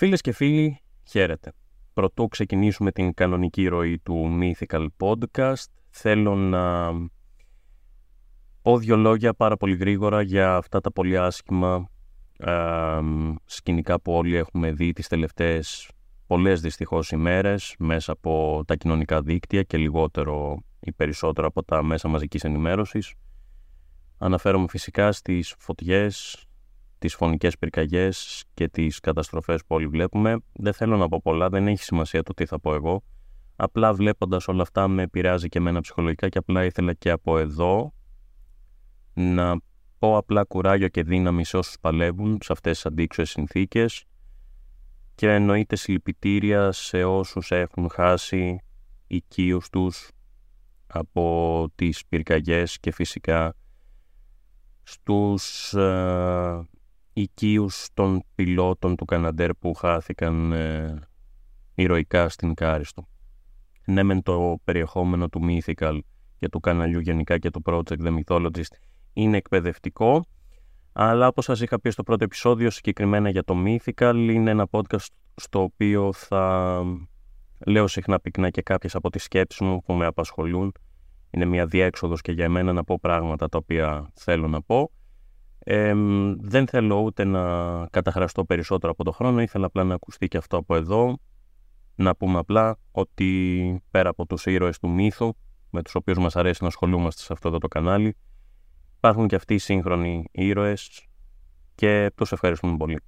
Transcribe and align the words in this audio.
Φίλες 0.00 0.20
και 0.20 0.32
φίλοι, 0.32 0.80
χαίρετε. 1.08 1.52
Πρωτού 1.92 2.28
ξεκινήσουμε 2.28 2.92
την 2.92 3.14
κανονική 3.14 3.66
ροή 3.66 3.98
του 3.98 4.38
Mythical 4.40 4.86
Podcast, 4.98 5.64
θέλω 5.90 6.34
να 6.34 6.92
πω 8.62 8.78
δύο 8.78 8.96
λόγια 8.96 9.34
πάρα 9.34 9.56
πολύ 9.56 9.76
γρήγορα 9.76 10.22
για 10.22 10.56
αυτά 10.56 10.80
τα 10.80 10.92
πολύ 10.92 11.18
άσχημα 11.18 11.88
ε, 12.38 12.98
σκηνικά 13.44 14.00
που 14.00 14.12
όλοι 14.12 14.36
έχουμε 14.36 14.72
δει 14.72 14.92
τις 14.92 15.08
τελευταίες 15.08 15.90
πολλές 16.26 16.60
δυστυχώς 16.60 17.10
ημέρες 17.10 17.74
μέσα 17.78 18.12
από 18.12 18.62
τα 18.66 18.76
κοινωνικά 18.76 19.22
δίκτυα 19.22 19.62
και 19.62 19.76
λιγότερο 19.76 20.62
ή 20.80 20.92
περισσότερο 20.92 21.46
από 21.46 21.64
τα 21.64 21.82
μέσα 21.82 22.08
μαζικής 22.08 22.44
ενημέρωσης. 22.44 23.14
Αναφέρομαι 24.18 24.66
φυσικά 24.68 25.12
στις 25.12 25.54
φωτιές, 25.58 26.44
τις 27.00 27.14
φωνικές 27.14 27.58
πυρκαγιές 27.58 28.44
και 28.54 28.68
τις 28.68 29.00
καταστροφές 29.00 29.60
που 29.60 29.74
όλοι 29.74 29.86
βλέπουμε. 29.86 30.36
Δεν 30.52 30.72
θέλω 30.72 30.96
να 30.96 31.08
πω 31.08 31.20
πολλά, 31.22 31.48
δεν 31.48 31.66
έχει 31.66 31.82
σημασία 31.82 32.22
το 32.22 32.34
τι 32.34 32.46
θα 32.46 32.60
πω 32.60 32.74
εγώ. 32.74 33.02
Απλά 33.56 33.94
βλέποντας 33.94 34.48
όλα 34.48 34.62
αυτά 34.62 34.88
με 34.88 35.02
επηρεάζει 35.02 35.48
και 35.48 35.58
εμένα 35.58 35.80
ψυχολογικά 35.80 36.28
και 36.28 36.38
απλά 36.38 36.64
ήθελα 36.64 36.92
και 36.92 37.10
από 37.10 37.38
εδώ 37.38 37.92
να 39.14 39.56
πω 39.98 40.16
απλά 40.16 40.44
κουράγιο 40.44 40.88
και 40.88 41.02
δύναμη 41.02 41.44
σε 41.44 41.56
όσους 41.56 41.76
παλεύουν 41.80 42.38
σε 42.42 42.52
αυτές 42.52 42.72
τις 42.72 42.86
αντίξωες 42.86 43.30
συνθήκες 43.30 44.04
και 45.14 45.32
εννοείται 45.32 45.76
συλληπιτήρια 45.76 46.72
σε 46.72 47.04
όσους 47.04 47.50
έχουν 47.50 47.90
χάσει 47.90 48.60
οικείους 49.06 49.68
τους 49.70 50.10
από 50.86 51.66
τις 51.74 52.06
πυρκαγιές 52.08 52.78
και 52.80 52.92
φυσικά 52.92 53.54
στους 54.82 55.72
ε, 55.72 56.68
οικείους 57.12 57.88
των 57.94 58.22
πιλότων 58.34 58.96
του 58.96 59.04
Καναντέρ 59.04 59.54
που 59.54 59.74
χάθηκαν 59.74 60.52
ε, 60.52 60.98
ηρωικά 61.74 62.28
στην 62.28 62.54
Κάριστο. 62.54 63.08
Ναι 63.84 64.02
μεν 64.02 64.22
το 64.22 64.60
περιεχόμενο 64.64 65.28
του 65.28 65.40
Mythical 65.42 65.98
και 66.38 66.48
του 66.48 66.60
καναλιού 66.60 67.00
γενικά 67.00 67.38
και 67.38 67.50
το 67.50 67.60
Project 67.64 68.00
The 68.02 68.18
Mythologist 68.18 68.72
είναι 69.12 69.36
εκπαιδευτικό, 69.36 70.26
αλλά 70.92 71.26
όπως 71.26 71.44
σας 71.44 71.60
είχα 71.60 71.80
πει 71.80 71.90
στο 71.90 72.02
πρώτο 72.02 72.24
επεισόδιο 72.24 72.70
συγκεκριμένα 72.70 73.28
για 73.28 73.44
το 73.44 73.54
Mythical 73.64 74.14
είναι 74.30 74.50
ένα 74.50 74.68
podcast 74.70 75.06
στο 75.34 75.62
οποίο 75.62 76.12
θα 76.12 76.82
λέω 77.66 77.86
συχνά 77.86 78.20
πυκνά 78.20 78.50
και 78.50 78.62
κάποιες 78.62 78.94
από 78.94 79.10
τις 79.10 79.22
σκέψεις 79.22 79.60
μου 79.60 79.82
που 79.82 79.92
με 79.92 80.06
απασχολούν. 80.06 80.72
Είναι 81.30 81.44
μια 81.44 81.66
διέξοδος 81.66 82.20
και 82.20 82.32
για 82.32 82.48
μένα 82.48 82.72
να 82.72 82.84
πω 82.84 82.98
πράγματα 83.00 83.48
τα 83.48 83.58
οποία 83.58 84.10
θέλω 84.14 84.48
να 84.48 84.62
πω 84.62 84.90
δεν 86.40 86.66
θέλω 86.66 87.00
ούτε 87.00 87.24
να 87.24 87.42
καταχραστώ 87.86 88.44
περισσότερο 88.44 88.92
από 88.92 89.04
το 89.04 89.12
χρόνο, 89.12 89.40
ήθελα 89.40 89.66
απλά 89.66 89.84
να 89.84 89.94
ακουστεί 89.94 90.28
και 90.28 90.36
αυτό 90.36 90.56
από 90.56 90.76
εδώ. 90.76 91.18
Να 91.94 92.16
πούμε 92.16 92.38
απλά 92.38 92.78
ότι 92.90 93.82
πέρα 93.90 94.08
από 94.08 94.26
τους 94.26 94.46
ήρωες 94.46 94.78
του 94.78 94.88
μύθου, 94.88 95.34
με 95.70 95.82
τους 95.82 95.94
οποίους 95.94 96.18
μας 96.18 96.36
αρέσει 96.36 96.58
να 96.62 96.68
ασχολούμαστε 96.68 97.22
σε 97.22 97.32
αυτό 97.32 97.48
εδώ 97.48 97.58
το 97.58 97.68
κανάλι, 97.68 98.16
υπάρχουν 98.96 99.26
και 99.28 99.34
αυτοί 99.34 99.54
οι 99.54 99.58
σύγχρονοι 99.58 100.24
ήρωες 100.30 101.06
και 101.74 102.10
τους 102.14 102.32
ευχαριστούμε 102.32 102.76
πολύ. 102.76 103.00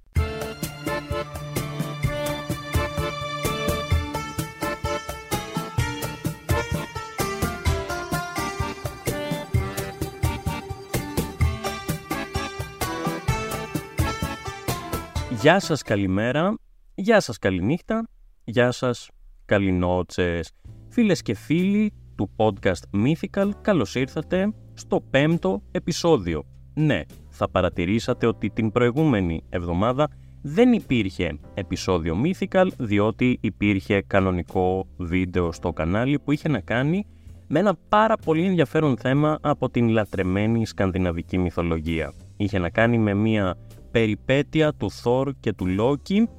Γεια 15.43 15.59
σας 15.59 15.81
καλημέρα, 15.81 16.57
γεια 16.95 17.19
σας 17.19 17.39
καληνύχτα, 17.39 18.07
γεια 18.43 18.71
σας 18.71 19.09
καληνότσες. 19.45 20.51
Φίλες 20.89 21.21
και 21.21 21.33
φίλοι 21.33 21.93
του 22.15 22.29
podcast 22.35 23.03
Mythical, 23.05 23.49
καλώς 23.61 23.95
ήρθατε 23.95 24.53
στο 24.73 25.01
πέμπτο 25.09 25.61
επεισόδιο. 25.71 26.43
Ναι, 26.73 27.01
θα 27.29 27.49
παρατηρήσατε 27.49 28.25
ότι 28.25 28.49
την 28.49 28.71
προηγούμενη 28.71 29.43
εβδομάδα 29.49 30.07
δεν 30.41 30.73
υπήρχε 30.73 31.39
επεισόδιο 31.53 32.17
Mythical 32.23 32.67
διότι 32.77 33.37
υπήρχε 33.41 34.01
κανονικό 34.01 34.87
βίντεο 34.97 35.51
στο 35.51 35.73
κανάλι 35.73 36.19
που 36.19 36.31
είχε 36.31 36.49
να 36.49 36.59
κάνει 36.59 37.05
με 37.47 37.59
ένα 37.59 37.75
πάρα 37.89 38.17
πολύ 38.17 38.45
ενδιαφέρον 38.45 38.97
θέμα 38.97 39.37
από 39.41 39.69
την 39.69 39.89
λατρεμένη 39.89 40.65
σκανδιναβική 40.65 41.37
μυθολογία. 41.37 42.13
Είχε 42.37 42.59
να 42.59 42.69
κάνει 42.69 42.97
με 42.97 43.13
μια 43.13 43.57
περιπέτεια 43.93 44.73
του 44.73 44.91
Θόρ 44.91 45.33
και 45.39 45.53
του 45.53 45.65
Λόκι 45.65 46.29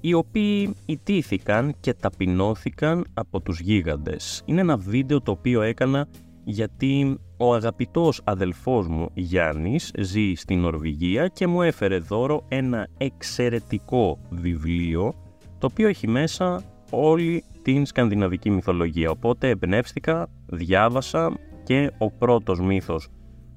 οι 0.00 0.14
οποίοι 0.14 0.74
ιτήθηκαν 0.86 1.74
και 1.80 1.94
ταπεινώθηκαν 1.94 3.04
από 3.14 3.40
τους 3.40 3.60
γίγαντες. 3.60 4.42
Είναι 4.44 4.60
ένα 4.60 4.76
βίντεο 4.76 5.20
το 5.20 5.30
οποίο 5.30 5.62
έκανα 5.62 6.08
γιατί 6.44 7.18
ο 7.36 7.54
αγαπητός 7.54 8.20
αδελφός 8.24 8.88
μου 8.88 9.08
Γιάννης 9.14 9.90
ζει 9.98 10.34
στην 10.34 10.60
Νορβηγία 10.60 11.28
και 11.28 11.46
μου 11.46 11.62
έφερε 11.62 11.98
δώρο 11.98 12.44
ένα 12.48 12.88
εξαιρετικό 12.98 14.18
βιβλίο 14.30 15.14
το 15.58 15.68
οποίο 15.70 15.88
έχει 15.88 16.08
μέσα 16.08 16.62
όλη 16.90 17.44
την 17.62 17.86
σκανδιναβική 17.86 18.50
μυθολογία. 18.50 19.10
Οπότε 19.10 19.48
εμπνεύστηκα, 19.48 20.28
διάβασα 20.46 21.32
και 21.64 21.90
ο 21.98 22.10
πρώτος 22.10 22.60
μύθος 22.60 23.08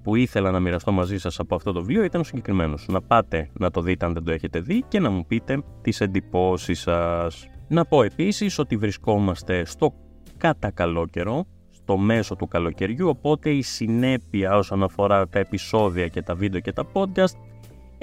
που 0.06 0.16
ήθελα 0.16 0.52
να 0.52 0.60
μοιραστώ 0.60 0.92
μαζί 0.92 1.18
σας 1.18 1.40
από 1.40 1.56
αυτό 1.56 1.72
το 1.72 1.80
βιβλίο 1.80 2.04
ήταν 2.04 2.22
ο 2.22 2.24
συγκεκριμένος. 2.24 2.86
Να 2.88 3.02
πάτε 3.02 3.50
να 3.54 3.72
το 3.72 3.82
δείτε 3.82 4.06
αν 4.06 4.14
δεν 4.14 4.24
το 4.24 4.32
έχετε 4.32 4.60
δει 4.60 4.84
και 4.88 5.00
να 5.00 5.10
μου 5.10 5.26
πείτε 5.26 5.64
τις 5.82 6.02
εντυπώσεις 6.02 6.80
σας. 6.80 7.50
Να 7.68 7.86
πω 7.86 8.04
επίσης 8.04 8.60
ότι 8.60 8.78
βρισκόμαστε 8.78 9.66
στο 9.66 9.94
κατά 10.38 10.72
καλό 10.72 11.06
καιρό, 11.06 11.46
στο 11.70 11.98
μέσο 11.98 12.36
του 12.36 12.48
καλοκαιριού, 12.48 13.08
οπότε 13.08 13.50
η 13.50 13.62
συνέπεια 13.62 14.58
όσον 14.58 14.84
αφορά 14.84 15.28
τα 15.28 15.40
επεισόδια 15.40 16.08
και 16.08 16.22
τα 16.22 16.36
βίντεο 16.36 16.60
και 16.60 16.72
τα 16.72 16.86
podcast 16.94 17.36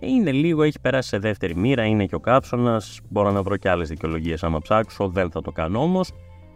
είναι 0.02 0.32
λίγο, 0.32 0.62
έχει 0.62 0.80
περάσει 0.80 1.08
σε 1.08 1.18
δεύτερη 1.18 1.56
μοίρα, 1.56 1.84
είναι 1.84 2.06
και 2.06 2.14
ο 2.14 2.20
κάψονας, 2.20 3.00
μπορώ 3.08 3.30
να 3.30 3.42
βρω 3.42 3.56
και 3.56 3.68
άλλες 3.68 3.88
δικαιολογίες 3.88 4.42
άμα 4.42 4.58
ψάξω, 4.58 5.08
δεν 5.08 5.30
θα 5.30 5.42
το 5.42 5.50
κάνω 5.52 5.82
όμως 5.82 6.12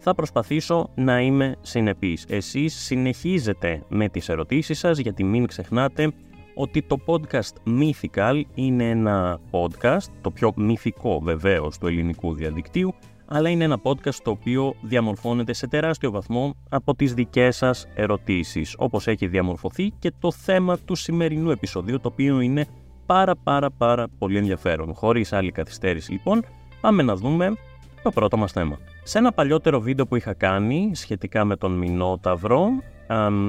θα 0.09 0.15
προσπαθήσω 0.15 0.89
να 0.95 1.21
είμαι 1.21 1.57
συνεπής. 1.61 2.25
Εσείς 2.29 2.75
συνεχίζετε 2.75 3.83
με 3.89 4.09
τις 4.09 4.29
ερωτήσεις 4.29 4.79
σας 4.79 4.99
γιατί 4.99 5.25
μην 5.25 5.47
ξεχνάτε 5.47 6.13
ότι 6.55 6.83
το 6.83 6.97
podcast 7.07 7.81
Mythical 7.81 8.43
είναι 8.55 8.89
ένα 8.91 9.41
podcast, 9.51 10.07
το 10.21 10.31
πιο 10.31 10.53
μυθικό 10.57 11.21
βεβαίως 11.21 11.79
του 11.79 11.87
ελληνικού 11.87 12.35
διαδικτύου, 12.35 12.95
αλλά 13.27 13.49
είναι 13.49 13.65
ένα 13.65 13.81
podcast 13.83 14.15
το 14.23 14.31
οποίο 14.31 14.75
διαμορφώνεται 14.83 15.53
σε 15.53 15.67
τεράστιο 15.67 16.11
βαθμό 16.11 16.55
από 16.69 16.95
τις 16.95 17.15
δικές 17.15 17.57
σας 17.57 17.87
ερωτήσεις, 17.95 18.75
όπως 18.79 19.07
έχει 19.07 19.27
διαμορφωθεί 19.27 19.91
και 19.99 20.13
το 20.19 20.33
θέμα 20.33 20.79
του 20.79 20.95
σημερινού 20.95 21.51
επεισοδίου, 21.51 22.01
το 22.01 22.09
οποίο 22.13 22.41
είναι 22.41 22.67
πάρα 23.07 23.37
πάρα 23.37 23.71
πάρα 23.71 24.07
πολύ 24.19 24.37
ενδιαφέρον. 24.37 24.95
Χωρίς 24.95 25.33
άλλη 25.33 25.53
καθυστέρηση 25.53 26.13
λοιπόν, 26.13 26.45
πάμε 26.81 27.03
να 27.03 27.17
δούμε 27.17 27.55
το 28.03 28.11
πρώτο 28.11 28.37
μας 28.37 28.53
θέμα. 28.53 28.79
Σε 29.09 29.19
ένα 29.19 29.33
παλιότερο 29.33 29.81
βίντεο 29.81 30.07
που 30.07 30.17
είχα 30.17 30.35
κάνει 30.35 30.91
σχετικά 30.95 31.45
με 31.45 31.57
τον 31.57 31.73
Μινόταυρο 31.73 32.69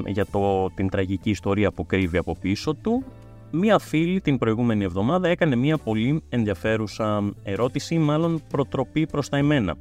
για 0.05 0.25
το, 0.25 0.69
την 0.69 0.89
τραγική 0.89 1.29
ιστορία 1.29 1.71
που 1.71 1.85
κρύβει 1.85 2.17
από 2.17 2.35
πίσω 2.41 2.73
του, 2.75 3.03
μία 3.51 3.79
φίλη 3.79 4.21
την 4.21 4.37
προηγούμενη 4.37 4.83
εβδομάδα 4.83 5.27
έκανε 5.27 5.55
μία 5.55 5.77
πολύ 5.77 6.23
ενδιαφέρουσα 6.29 7.33
ερώτηση, 7.43 7.97
μάλλον 7.97 8.41
προτροπή 8.49 9.07
προς 9.07 9.29
τα 9.29 9.37
εμένα, 9.37 9.75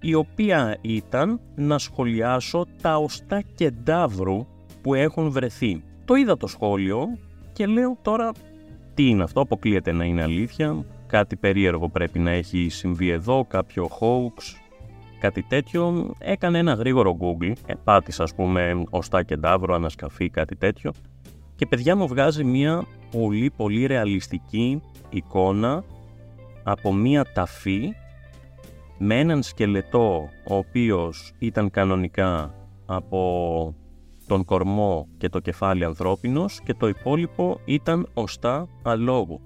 η 0.00 0.14
οποία 0.14 0.78
ήταν 0.80 1.40
να 1.54 1.78
σχολιάσω 1.78 2.66
τα 2.82 2.96
οστά 2.96 3.42
κεντάβρου 3.54 4.46
που 4.82 4.94
έχουν 4.94 5.30
βρεθεί. 5.30 5.82
Το 6.04 6.14
είδα 6.14 6.36
το 6.36 6.46
σχόλιο 6.46 7.06
και 7.52 7.66
λέω 7.66 7.96
τώρα 8.02 8.32
τι 8.94 9.08
είναι 9.08 9.22
αυτό, 9.22 9.40
αποκλείεται 9.40 9.92
να 9.92 10.04
είναι 10.04 10.22
αλήθεια, 10.22 10.84
κάτι 11.06 11.36
περίεργο 11.36 11.88
πρέπει 11.88 12.18
να 12.18 12.30
έχει 12.30 12.68
συμβεί 12.68 13.08
εδώ, 13.08 13.46
κάποιο 13.48 13.88
hoax, 14.00 14.65
κάτι 15.26 15.42
τέτοιο, 15.42 16.14
έκανε 16.18 16.58
ένα 16.58 16.72
γρήγορο 16.72 17.16
Google, 17.20 17.52
πάτησα 17.84 18.22
ας 18.22 18.34
πούμε 18.34 18.84
οστά 18.90 19.22
και 19.22 19.36
ντάβρο, 19.36 19.74
ανασκαφή, 19.74 20.30
κάτι 20.30 20.56
τέτοιο. 20.56 20.92
Και 21.54 21.66
παιδιά 21.66 21.96
μου 21.96 22.06
βγάζει 22.06 22.44
μια 22.44 22.84
πολύ 23.10 23.50
πολύ 23.56 23.86
ρεαλιστική 23.86 24.82
εικόνα 25.10 25.84
από 26.62 26.92
μια 26.92 27.24
ταφή 27.34 27.92
με 28.98 29.18
έναν 29.18 29.42
σκελετό 29.42 30.28
ο 30.48 30.54
οποίος 30.56 31.32
ήταν 31.38 31.70
κανονικά 31.70 32.54
από 32.86 33.74
τον 34.26 34.44
κορμό 34.44 35.08
και 35.18 35.28
το 35.28 35.38
κεφάλι 35.38 35.84
ανθρώπινος 35.84 36.60
και 36.60 36.74
το 36.74 36.88
υπόλοιπο 36.88 37.60
ήταν 37.64 38.08
οστά 38.14 38.68
αλόγου 38.82 39.40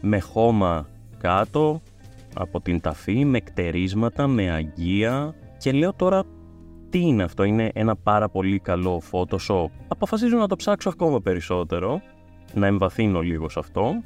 με 0.00 0.20
χώμα 0.20 0.88
κάτω 1.18 1.80
από 2.34 2.60
την 2.60 2.80
ταφή, 2.80 3.24
με 3.24 3.40
κτερίσματα, 3.40 4.26
με 4.26 4.50
αγγεία 4.50 5.34
και 5.58 5.72
λέω 5.72 5.94
τώρα 5.94 6.22
τι 6.90 7.00
είναι 7.00 7.22
αυτό, 7.22 7.42
είναι 7.42 7.70
ένα 7.74 7.96
πάρα 7.96 8.28
πολύ 8.28 8.58
καλό 8.58 9.02
Photoshop. 9.10 9.66
Αποφασίζω 9.88 10.36
να 10.36 10.46
το 10.46 10.56
ψάξω 10.56 10.88
ακόμα 10.88 11.20
περισσότερο, 11.20 12.00
να 12.54 12.66
εμβαθύνω 12.66 13.20
λίγο 13.20 13.48
σε 13.48 13.58
αυτό 13.58 14.02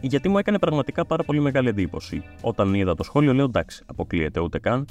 γιατί 0.00 0.28
μου 0.28 0.38
έκανε 0.38 0.58
πραγματικά 0.58 1.06
πάρα 1.06 1.24
πολύ 1.24 1.40
μεγάλη 1.40 1.68
εντύπωση. 1.68 2.22
Όταν 2.40 2.74
είδα 2.74 2.94
το 2.94 3.02
σχόλιο, 3.02 3.34
λέω 3.34 3.44
εντάξει, 3.44 3.82
αποκλείεται 3.86 4.40
ούτε 4.40 4.58
καν. 4.58 4.86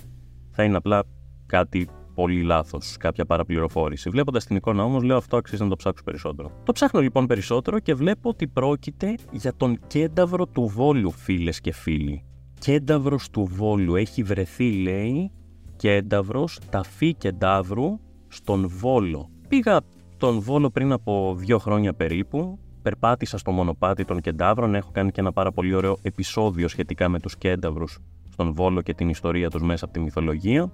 Θα 0.51 0.63
είναι 0.63 0.77
απλά 0.77 1.03
κάτι 1.45 1.89
πολύ 2.13 2.41
λάθος, 2.41 2.97
κάποια 2.99 3.25
παραπληροφόρηση. 3.25 4.09
Βλέποντας 4.09 4.45
την 4.45 4.55
εικόνα 4.55 4.83
όμως, 4.83 5.03
λέω 5.03 5.17
αυτό 5.17 5.37
αξίζει 5.37 5.63
να 5.63 5.69
το 5.69 5.75
ψάξω 5.75 6.03
περισσότερο. 6.03 6.51
Το 6.63 6.71
ψάχνω 6.71 7.01
λοιπόν 7.01 7.27
περισσότερο 7.27 7.79
και 7.79 7.93
βλέπω 7.93 8.29
ότι 8.29 8.47
πρόκειται 8.47 9.15
για 9.31 9.55
τον 9.55 9.79
κένταβρο 9.87 10.45
του 10.45 10.67
Βόλου, 10.67 11.11
φίλες 11.11 11.61
και 11.61 11.71
φίλοι. 11.71 12.23
Κένταβρο 12.59 13.19
του 13.31 13.47
Βόλου 13.51 13.95
έχει 13.95 14.23
βρεθεί, 14.23 14.71
λέει, 14.71 15.31
κένταβρο 15.75 16.47
ταφή 16.69 17.13
κεντάβρου 17.13 17.99
στον 18.27 18.67
Βόλο. 18.67 19.29
Πήγα 19.47 19.81
τον 20.17 20.39
Βόλο 20.39 20.69
πριν 20.69 20.91
από 20.91 21.35
δύο 21.37 21.59
χρόνια 21.59 21.93
περίπου. 21.93 22.59
Περπάτησα 22.81 23.37
στο 23.37 23.51
μονοπάτι 23.51 24.05
των 24.05 24.21
κεντάβρων. 24.21 24.75
Έχω 24.75 24.89
κάνει 24.91 25.11
και 25.11 25.19
ένα 25.19 25.31
πάρα 25.31 25.51
πολύ 25.51 25.73
ωραίο 25.73 25.97
επεισόδιο 26.01 26.67
σχετικά 26.67 27.09
με 27.09 27.19
τους 27.19 27.37
κένταβρους 27.37 27.99
στον 28.29 28.53
Βόλο 28.53 28.81
και 28.81 28.93
την 28.93 29.09
ιστορία 29.09 29.49
τους 29.49 29.61
μέσα 29.61 29.85
από 29.85 29.93
τη 29.93 29.99
μυθολογία. 29.99 30.71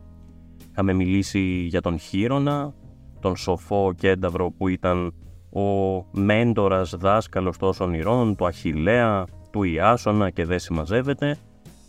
Είχαμε 0.71 0.93
μιλήσει 0.93 1.39
για 1.69 1.81
τον 1.81 1.99
Χίρονα, 1.99 2.73
τον 3.19 3.35
σοφό 3.35 3.93
κένταβρο 3.97 4.51
που 4.51 4.67
ήταν 4.67 5.13
ο 5.49 5.61
μέντορας 6.11 6.95
δάσκαλος 6.97 7.57
των 7.57 7.73
ονειρών, 7.79 8.35
του 8.35 8.45
Αχιλέα, 8.45 9.25
του 9.51 9.63
Ιάσονα 9.63 10.29
και 10.29 10.45
δεν 10.45 10.59
συμμαζεύεται. 10.59 11.37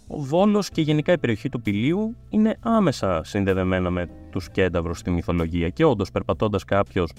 Ο 0.08 0.20
Βόλος 0.20 0.69
και 0.69 0.81
γενικά 0.81 1.12
η 1.12 1.19
περιοχή 1.19 1.49
του 1.49 1.61
Πηλίου 1.62 2.17
είναι 2.29 2.56
άμεσα 2.61 3.25
συνδεδεμένα 3.25 3.91
με 3.91 4.08
τους 4.31 4.50
κένταβρους 4.50 4.99
στη 4.99 5.11
μυθολογία 5.11 5.69
και 5.69 5.85
όντως 5.85 6.11
περπατώντας 6.11 6.64
κάποιος 6.64 7.12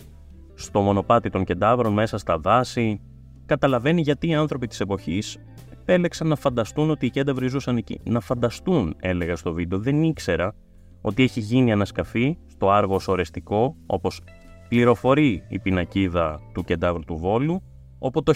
στο 0.54 0.82
μονοπάτι 0.82 1.30
των 1.30 1.44
κεντάβρων 1.44 1.94
μέσα 1.94 2.18
στα 2.18 2.38
δάση, 2.38 3.02
καταλαβαίνει 3.46 4.02
γιατί 4.02 4.28
οι 4.28 4.34
άνθρωποι 4.34 4.68
της 4.68 4.80
εποχής 4.80 5.38
επέλεξαν 5.72 6.28
να 6.28 6.36
φανταστούν 6.36 6.90
ότι 6.90 7.06
οι 7.06 7.10
κένταβροι 7.10 7.48
ζούσαν 7.48 7.78
εκεί. 7.78 8.00
Να 8.04 8.20
φανταστούν, 8.20 8.96
έλεγα 9.00 9.36
στο 9.36 9.54
βίντεο, 9.54 9.80
δεν 9.80 10.04
ήξερα 10.04 10.56
ότι 11.02 11.24
έχει 11.24 11.40
γίνει 11.40 11.72
ανασκαφή 11.72 12.38
στο 12.48 12.70
Άργος 12.70 13.08
Ορεστικό, 13.08 13.76
όπως 13.86 14.22
πληροφορεί 14.70 15.44
η 15.48 15.60
πινακίδα 15.60 16.40
του 16.54 16.64
κεντάβρου 16.64 17.04
του 17.04 17.16
Βόλου, 17.16 17.62
όπου 18.00 18.24
το 18.24 18.34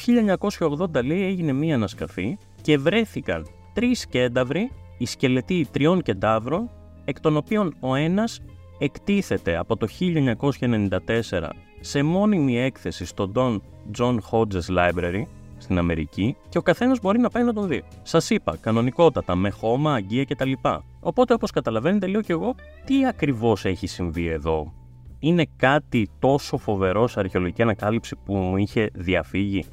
1980 0.60 1.04
λέει 1.06 1.24
έγινε 1.24 1.54
μία 1.54 1.76
ανασκαφή 1.76 2.38
και 2.62 2.78
βρέθηκαν 2.78 3.46
τρεις 3.74 4.08
κένταβροι, 4.08 4.72
οι 4.98 5.06
σκελετοί 5.06 5.68
τριών 5.72 6.02
κεντάβρων, 6.02 6.70
εκ 7.06 7.20
των 7.20 7.38
οποίων 7.38 7.76
ο 7.80 7.96
ένας 7.96 8.40
εκτίθεται 8.80 9.58
από 9.58 9.78
το 9.78 9.88
1994 10.00 11.50
σε 11.80 12.04
μόνιμη 12.04 12.60
έκθεση 12.60 13.06
στο 13.06 13.32
Don 13.36 13.58
John 13.98 14.18
Hodges 14.32 14.78
Library 14.78 15.24
στην 15.58 15.78
Αμερική 15.78 16.36
και 16.50 16.58
ο 16.58 16.62
καθένας 16.62 17.00
μπορεί 17.00 17.20
να 17.20 17.30
πάει 17.30 17.44
να 17.44 17.54
τον 17.54 17.68
δει. 17.68 17.84
Σας 18.02 18.30
είπα, 18.30 18.58
κανονικότατα, 18.62 19.36
με 19.36 19.50
χώμα, 19.50 19.94
αγγεία 19.94 20.26
κτλ. 20.26 20.52
Οπότε, 21.00 21.34
όπως 21.34 21.52
καταλαβαίνετε, 21.52 22.08
λέω 22.08 22.22
και 22.22 22.32
εγώ, 22.32 22.56
τι 22.86 23.06
ακριβώς 23.06 23.66
έχει 23.66 23.88
συμβεί 23.88 24.28
εδώ; 24.28 24.74
Είναι 25.20 25.46
κάτι 25.56 26.10
τόσο 26.20 26.58
φοβερό 26.58 27.08
σε 27.08 27.20
αρχαιολογική 27.20 27.62
ανακάλυψη 27.62 28.16
που 28.26 28.36
μου 28.36 28.58
είχε 28.58 28.90
διαφύγει; 28.94 29.66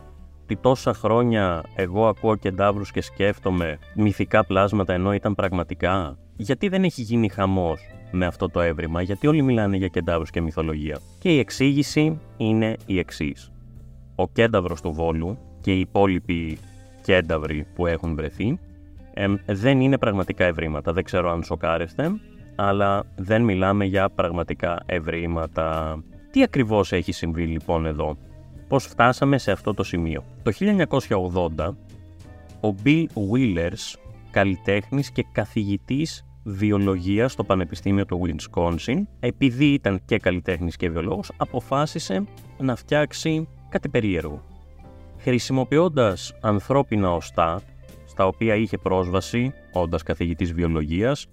Ότι 0.50 0.60
τόσα 0.60 0.94
χρόνια 0.94 1.62
εγώ 1.74 2.06
ακούω 2.06 2.36
κεντάβρους 2.36 2.90
και 2.90 3.00
σκέφτομαι 3.00 3.78
μυθικά 3.94 4.44
πλάσματα 4.44 4.92
ενώ 4.92 5.12
ήταν 5.12 5.34
πραγματικά. 5.34 6.18
Γιατί 6.36 6.68
δεν 6.68 6.84
έχει 6.84 7.02
γίνει 7.02 7.28
χαμός 7.28 7.80
με 8.10 8.26
αυτό 8.26 8.48
το 8.48 8.60
έβριμα, 8.60 9.02
γιατί 9.02 9.26
όλοι 9.26 9.42
μιλάνε 9.42 9.76
για 9.76 9.88
κεντάβρους 9.88 10.30
και 10.30 10.40
μυθολογία. 10.40 10.98
Και 11.18 11.34
η 11.34 11.38
εξήγηση 11.38 12.20
είναι 12.36 12.76
η 12.86 12.98
εξής. 12.98 13.52
Ο 14.14 14.28
κένταβρος 14.28 14.80
του 14.80 14.92
Βόλου 14.92 15.38
και 15.60 15.72
οι 15.72 15.80
υπόλοιποι 15.80 16.58
κένταβροι 17.02 17.66
που 17.74 17.86
έχουν 17.86 18.14
βρεθεί 18.14 18.58
δεν 19.46 19.80
είναι 19.80 19.98
πραγματικά 19.98 20.44
ευρήματα. 20.44 20.92
Δεν 20.92 21.04
ξέρω 21.04 21.30
αν 21.30 21.42
σοκάρεστε, 21.42 22.10
αλλά 22.54 23.04
δεν 23.16 23.42
μιλάμε 23.42 23.84
για 23.84 24.10
πραγματικά 24.10 24.82
ευρήματα. 24.86 25.98
Τι 26.30 26.42
ακριβώς 26.42 26.92
έχει 26.92 27.12
συμβεί 27.12 27.46
λοιπόν 27.46 27.86
εδώ, 27.86 28.16
πώς 28.68 28.86
φτάσαμε 28.86 29.38
σε 29.38 29.50
αυτό 29.50 29.74
το 29.74 29.82
σημείο. 29.82 30.24
Το 30.42 30.52
1980, 31.56 31.76
ο 32.60 32.74
Bill 32.84 33.04
Wheelers, 33.32 33.98
καλλιτέχνης 34.30 35.10
και 35.10 35.24
καθηγητής 35.32 36.24
βιολογίας 36.42 37.32
στο 37.32 37.44
Πανεπιστήμιο 37.44 38.06
του 38.06 38.20
Wisconsin, 38.26 39.02
επειδή 39.20 39.66
ήταν 39.66 40.00
και 40.04 40.18
καλλιτέχνης 40.18 40.76
και 40.76 40.90
βιολόγος, 40.90 41.32
αποφάσισε 41.36 42.24
να 42.58 42.76
φτιάξει 42.76 43.48
κάτι 43.68 43.88
περίεργο. 43.88 44.42
Χρησιμοποιώντας 45.18 46.34
ανθρώπινα 46.40 47.12
οστά, 47.12 47.60
στα 48.06 48.26
οποία 48.26 48.54
είχε 48.54 48.78
πρόσβαση, 48.78 49.52
όντας 49.72 50.02
καθηγητής 50.02 50.52
βιολογίας, 50.52 51.26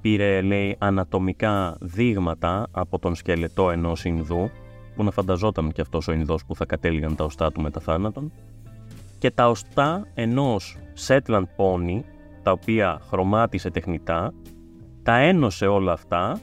πήρε, 0.00 0.40
λέει, 0.40 0.76
ανατομικά 0.78 1.76
δείγματα 1.80 2.66
από 2.70 2.98
τον 2.98 3.14
σκελετό 3.14 3.70
ενός 3.70 4.04
Ινδού, 4.04 4.50
που 4.98 5.04
να 5.04 5.10
φανταζόταν 5.10 5.72
και 5.72 5.80
αυτός 5.80 6.08
ο 6.08 6.12
Ινδός 6.12 6.44
που 6.44 6.54
θα 6.54 6.64
κατέληγαν 6.64 7.16
τα 7.16 7.24
οστά 7.24 7.52
του 7.52 7.60
μετά 7.60 7.80
θάνατον, 7.80 8.32
και 9.18 9.30
τα 9.30 9.48
οστά 9.48 10.06
ενός 10.14 10.76
Shetland 11.06 11.44
Pony, 11.56 12.00
τα 12.42 12.52
οποία 12.52 13.00
χρωμάτισε 13.08 13.70
τεχνητά, 13.70 14.34
τα 15.02 15.16
ένωσε 15.16 15.66
όλα 15.66 15.92
αυτά 15.92 16.40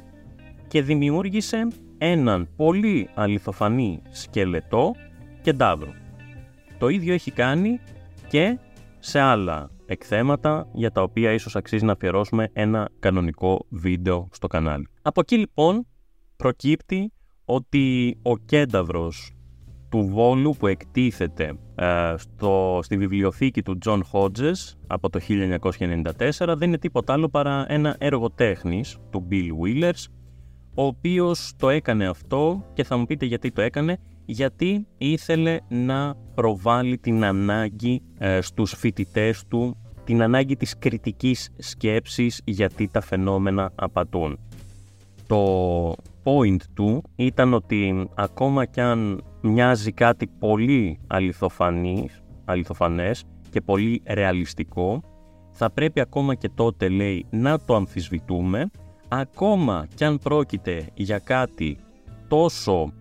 και 0.68 0.82
δημιούργησε 0.82 1.68
έναν 1.98 2.50
πολύ 2.56 3.10
αληθοφανή 3.14 4.02
σκελετό 4.10 4.92
και 5.42 5.54
ντάβρο. 5.54 5.94
Το 6.78 6.88
ίδιο 6.88 7.14
έχει 7.14 7.32
κάνει 7.32 7.80
και 8.28 8.60
σε 9.00 9.20
άλλα 9.20 9.70
εκθέματα 9.86 10.68
για 10.74 10.92
τα 10.92 11.02
οποία 11.02 11.32
ίσως 11.32 11.56
αξίζει 11.56 11.86
να 11.86 11.92
αφιερώσουμε 11.92 12.50
ένα 12.54 12.90
κανονικό 13.00 13.66
βίντεο 13.70 14.30
στο 14.32 14.48
κανάλι. 14.48 14.88
Από 15.02 15.22
εκεί 15.22 15.38
λοιπόν 15.38 15.88
προκύπτει 16.36 17.12
ότι 17.46 18.18
ο 18.22 18.38
κένταβρος 18.38 19.36
του 19.90 20.08
Βόλου 20.08 20.56
που 20.60 20.68
εκτίθεται 20.68 21.58
ε, 21.76 22.14
στο, 22.18 22.80
στη 22.84 22.98
βιβλιοθήκη 22.98 23.62
του 23.62 23.78
John 23.86 24.00
Hodges 24.12 24.74
από 24.88 25.10
το 25.10 25.20
1994 25.28 26.56
δεν 26.58 26.68
είναι 26.68 26.78
τίποτα 26.78 27.14
άλλο 27.14 27.30
παρά 27.30 27.66
ένα 27.68 27.96
έργο 28.00 28.30
τέχνης 28.30 28.98
του 29.10 29.28
Bill 29.32 29.50
Wheelers 29.62 30.06
ο 30.76 30.84
οποίος 30.86 31.54
το 31.58 31.70
έκανε 31.70 32.08
αυτό 32.08 32.66
και 32.74 32.84
θα 32.84 32.98
μου 32.98 33.06
πείτε 33.06 33.26
γιατί 33.26 33.52
το 33.52 33.62
έκανε 33.62 33.98
γιατί 34.26 34.88
ήθελε 34.98 35.58
να 35.68 36.16
προβάλλει 36.36 36.98
την 36.98 37.24
ανάγκη 37.24 38.02
ε, 38.18 38.42
στους 38.42 38.74
φοιτητές 38.78 39.46
του 39.48 39.78
την 40.04 40.22
ανάγκη 40.22 40.56
της 40.56 40.78
κριτικής 40.78 41.50
σκέψης 41.58 42.42
γιατί 42.44 42.88
τα 42.88 43.02
φαινόμενα 43.02 43.72
απατούν. 43.76 44.40
Το 45.28 45.96
point 46.26 46.62
του 46.74 47.04
ήταν 47.16 47.54
ότι 47.54 48.10
ακόμα 48.16 48.66
κι 48.66 48.82
αν 48.82 49.24
μοιάζει 49.42 49.92
κάτι 49.92 50.28
πολύ 50.40 51.00
αληθοφανής, 51.08 52.24
αληθοφανές 52.46 53.24
και 53.50 53.62
πολύ 53.62 54.02
ρεαλιστικό, 54.06 55.02
θα 55.52 55.70
πρέπει 55.70 56.00
ακόμα 56.00 56.36
και 56.36 56.50
τότε 56.50 56.90
λέει 56.90 57.26
να 57.30 57.60
το 57.60 57.76
αμφισβητούμε, 57.76 58.70
ακόμα 59.08 59.88
κι 59.96 60.04
αν 60.04 60.20
πρόκειται 60.20 60.90
για 60.94 61.20
κάτι 61.20 61.78
τόσο 62.28 62.94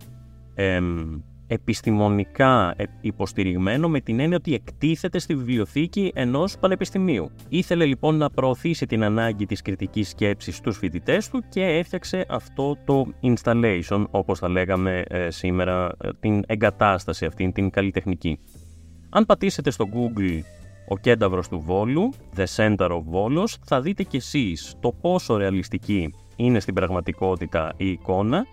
επιστημονικά 1.47 2.73
ε, 2.77 2.83
υποστηριγμένο 3.01 3.89
με 3.89 3.99
την 3.99 4.19
έννοια 4.19 4.37
ότι 4.37 4.53
εκτίθεται 4.53 5.19
στη 5.19 5.35
βιβλιοθήκη 5.35 6.11
ενός 6.15 6.57
πανεπιστημίου. 6.57 7.31
Ήθελε 7.49 7.85
λοιπόν 7.85 8.17
να 8.17 8.29
προωθήσει 8.29 8.85
την 8.85 9.03
ανάγκη 9.03 9.45
της 9.45 9.61
κριτικής 9.61 10.09
σκέψης 10.09 10.55
στους 10.55 10.77
φοιτητές 10.77 11.29
του 11.29 11.43
και 11.49 11.63
έφτιαξε 11.63 12.25
αυτό 12.29 12.77
το 12.85 13.05
installation, 13.21 14.05
όπως 14.11 14.39
θα 14.39 14.49
λέγαμε 14.49 15.03
ε, 15.07 15.29
σήμερα, 15.29 15.91
ε, 16.03 16.09
την 16.19 16.43
εγκατάσταση 16.47 17.25
αυτή, 17.25 17.51
την 17.51 17.69
καλλιτεχνική. 17.69 18.39
Αν 19.09 19.25
πατήσετε 19.25 19.71
στο 19.71 19.85
Google 19.93 20.39
ο 20.87 20.97
κένταβρος 20.97 21.47
του 21.47 21.59
Βόλου, 21.59 22.13
The 22.35 22.45
Center 22.55 22.89
of 22.89 23.03
Volos, 23.13 23.53
θα 23.65 23.81
δείτε 23.81 24.03
κι 24.03 24.17
εσείς 24.17 24.75
το 24.79 24.91
πόσο 25.01 25.37
ρεαλιστική 25.37 26.13
είναι 26.35 26.59
στην 26.59 26.73
πραγματικότητα 26.73 27.73
η 27.77 27.89
εικόνα 27.89 28.45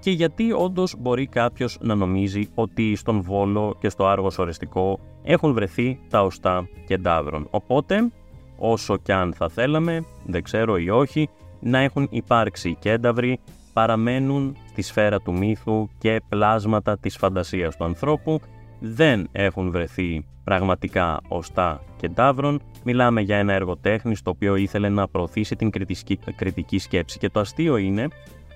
και 0.00 0.10
γιατί 0.10 0.52
όντως 0.52 0.94
μπορεί 0.98 1.26
κάποιος 1.26 1.78
να 1.80 1.94
νομίζει 1.94 2.48
ότι 2.54 2.96
στον 2.96 3.20
Βόλο 3.20 3.76
και 3.80 3.88
στο 3.88 4.06
Άργος 4.06 4.38
Ορεστικό 4.38 4.98
έχουν 5.22 5.52
βρεθεί 5.52 5.98
τα 6.08 6.22
οστά 6.22 6.68
κεντάβρων. 6.86 7.46
Οπότε, 7.50 8.10
όσο 8.58 8.96
κι 8.96 9.12
αν 9.12 9.32
θα 9.34 9.48
θέλαμε, 9.48 10.04
δεν 10.26 10.42
ξέρω 10.42 10.76
ή 10.78 10.90
όχι, 10.90 11.28
να 11.60 11.78
έχουν 11.78 12.08
υπάρξει 12.10 12.76
κένταβροι, 12.80 13.38
παραμένουν 13.72 14.56
στη 14.68 14.82
σφαίρα 14.82 15.20
του 15.20 15.32
μύθου 15.32 15.88
και 15.98 16.20
πλάσματα 16.28 16.98
της 16.98 17.16
φαντασίας 17.16 17.76
του 17.76 17.84
ανθρώπου, 17.84 18.40
δεν 18.80 19.28
έχουν 19.32 19.70
βρεθεί 19.70 20.24
πραγματικά 20.44 21.20
οστά 21.28 21.82
κεντάβρων. 21.96 22.60
Μιλάμε 22.84 23.20
για 23.20 23.36
ένα 23.36 23.52
έργο 23.52 23.76
τέχνης 23.76 24.22
το 24.22 24.30
οποίο 24.30 24.56
ήθελε 24.56 24.88
να 24.88 25.08
προωθήσει 25.08 25.56
την 25.56 25.70
κριτική, 25.70 26.18
κριτική 26.36 26.78
σκέψη 26.78 27.18
και 27.18 27.30
το 27.30 27.40
αστείο 27.40 27.76
είναι 27.76 28.08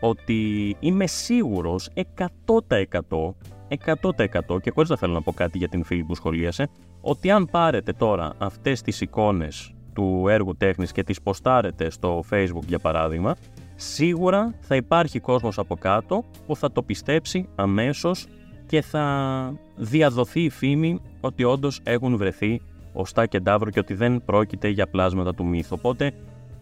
ότι 0.08 0.76
είμαι 0.80 1.06
σίγουρος 1.06 1.88
100% 1.94 3.34
100% 3.68 4.60
και 4.62 4.70
χωρίς 4.70 4.90
να 4.90 4.96
θέλω 4.96 5.12
να 5.12 5.22
πω 5.22 5.32
κάτι 5.32 5.58
για 5.58 5.68
την 5.68 5.84
φίλη 5.84 6.04
που 6.04 6.14
σχολίασε 6.14 6.68
ότι 7.00 7.30
αν 7.30 7.48
πάρετε 7.50 7.92
τώρα 7.92 8.32
αυτές 8.38 8.82
τις 8.82 9.00
εικόνες 9.00 9.74
του 9.92 10.24
έργου 10.28 10.56
τέχνης 10.56 10.92
και 10.92 11.02
τις 11.02 11.22
ποστάρετε 11.22 11.90
στο 11.90 12.22
facebook 12.30 12.64
για 12.66 12.78
παράδειγμα, 12.78 13.36
σίγουρα 13.74 14.54
θα 14.60 14.76
υπάρχει 14.76 15.20
κόσμος 15.20 15.58
από 15.58 15.76
κάτω 15.76 16.24
που 16.46 16.56
θα 16.56 16.72
το 16.72 16.82
πιστέψει 16.82 17.48
αμέσως 17.54 18.26
και 18.66 18.82
θα 18.82 19.54
διαδοθεί 19.76 20.40
η 20.40 20.50
φήμη 20.50 21.00
ότι 21.20 21.44
όντως 21.44 21.80
έχουν 21.82 22.16
βρεθεί 22.16 22.60
οστά 22.92 23.26
και 23.26 23.40
ντάβρο 23.40 23.70
και 23.70 23.78
ότι 23.78 23.94
δεν 23.94 24.24
πρόκειται 24.24 24.68
για 24.68 24.86
πλάσματα 24.86 25.34
του 25.34 25.46
μύθου. 25.46 25.76
Οπότε 25.78 26.12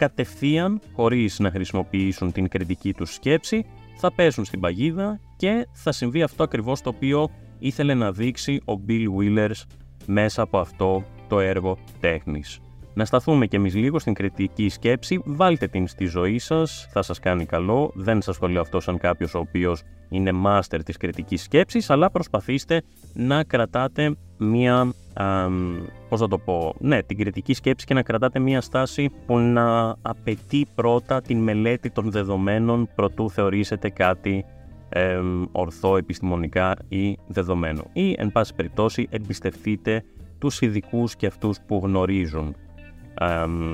κατευθείαν, 0.03 0.81
χωρίς 0.93 1.39
να 1.39 1.51
χρησιμοποιήσουν 1.51 2.33
την 2.33 2.49
κριτική 2.49 2.95
τους 2.95 3.15
σκέψη, 3.15 3.67
θα 3.97 4.13
πέσουν 4.13 4.45
στην 4.45 4.61
παγίδα 4.61 5.21
και 5.37 5.67
θα 5.73 5.93
συμβεί 5.93 6.23
αυτό 6.23 6.43
ακριβώς 6.43 6.81
το 6.81 6.89
οποίο 6.89 7.31
ήθελε 7.59 7.95
να 7.95 8.13
δείξει 8.13 8.61
ο 8.65 8.73
Bill 8.89 9.07
Willers 9.19 9.63
μέσα 10.07 10.43
από 10.43 10.59
αυτό 10.59 11.05
το 11.29 11.41
έργο 11.41 11.79
τέχνης. 12.01 12.61
Να 12.95 13.05
σταθούμε 13.05 13.47
κι 13.47 13.57
εμείς 13.57 13.75
λίγο 13.75 13.99
στην 13.99 14.15
κριτική 14.15 14.69
σκέψη, 14.69 15.21
βάλτε 15.25 15.67
την 15.67 15.87
στη 15.87 16.05
ζωή 16.05 16.39
σας, 16.39 16.89
θα 16.91 17.03
σας 17.03 17.19
κάνει 17.19 17.47
καλό, 17.47 17.93
δεν 17.95 18.23
σας 18.23 18.39
το 18.39 18.49
λέω 18.49 18.61
αυτός 18.61 18.85
σαν 18.85 18.99
κάποιος 18.99 19.35
ο 19.35 19.39
οποίος 19.39 19.83
είναι 20.09 20.33
μάστερ 20.33 20.83
της 20.83 20.97
κριτικής 20.97 21.43
σκέψης, 21.43 21.91
αλλά 21.91 22.11
προσπαθήστε 22.11 22.83
να 23.15 23.45
κρατάτε 23.45 24.17
μία, 24.39 24.93
α, 25.13 25.49
πώς 26.09 26.21
θα 26.21 26.29
το 26.29 26.39
πω, 26.39 26.75
ναι, 26.79 27.03
την 27.03 27.19
κριτική 27.19 27.55
σκέψη 27.55 27.87
και 27.87 27.95
να 27.95 28.03
κρατάτε 28.03 28.39
μία 28.39 28.61
στάση 28.61 29.11
που 29.27 29.39
να 29.39 29.97
απαιτεί 30.03 30.67
πρώτα 30.75 31.21
την 31.21 31.39
μελέτη 31.39 31.91
των 31.91 32.11
δεδομένων 32.11 32.89
προτού 32.95 33.31
θεωρήσετε 33.31 33.91
κάτι 33.91 34.45
ε, 34.89 35.21
ορθό 35.53 35.97
επιστημονικά 35.97 36.77
ή 36.89 37.19
δεδομένο. 37.27 37.83
Ή, 37.93 38.15
εν 38.19 38.33
πάση 38.33 38.55
περιπτώσει, 38.55 39.07
εμπιστευτείτε 39.11 40.05
τους 40.39 40.61
ειδικούς 40.61 41.17
και 41.17 41.27
αυτούς 41.27 41.59
που 41.67 41.81
γνωρίζουν 41.85 42.57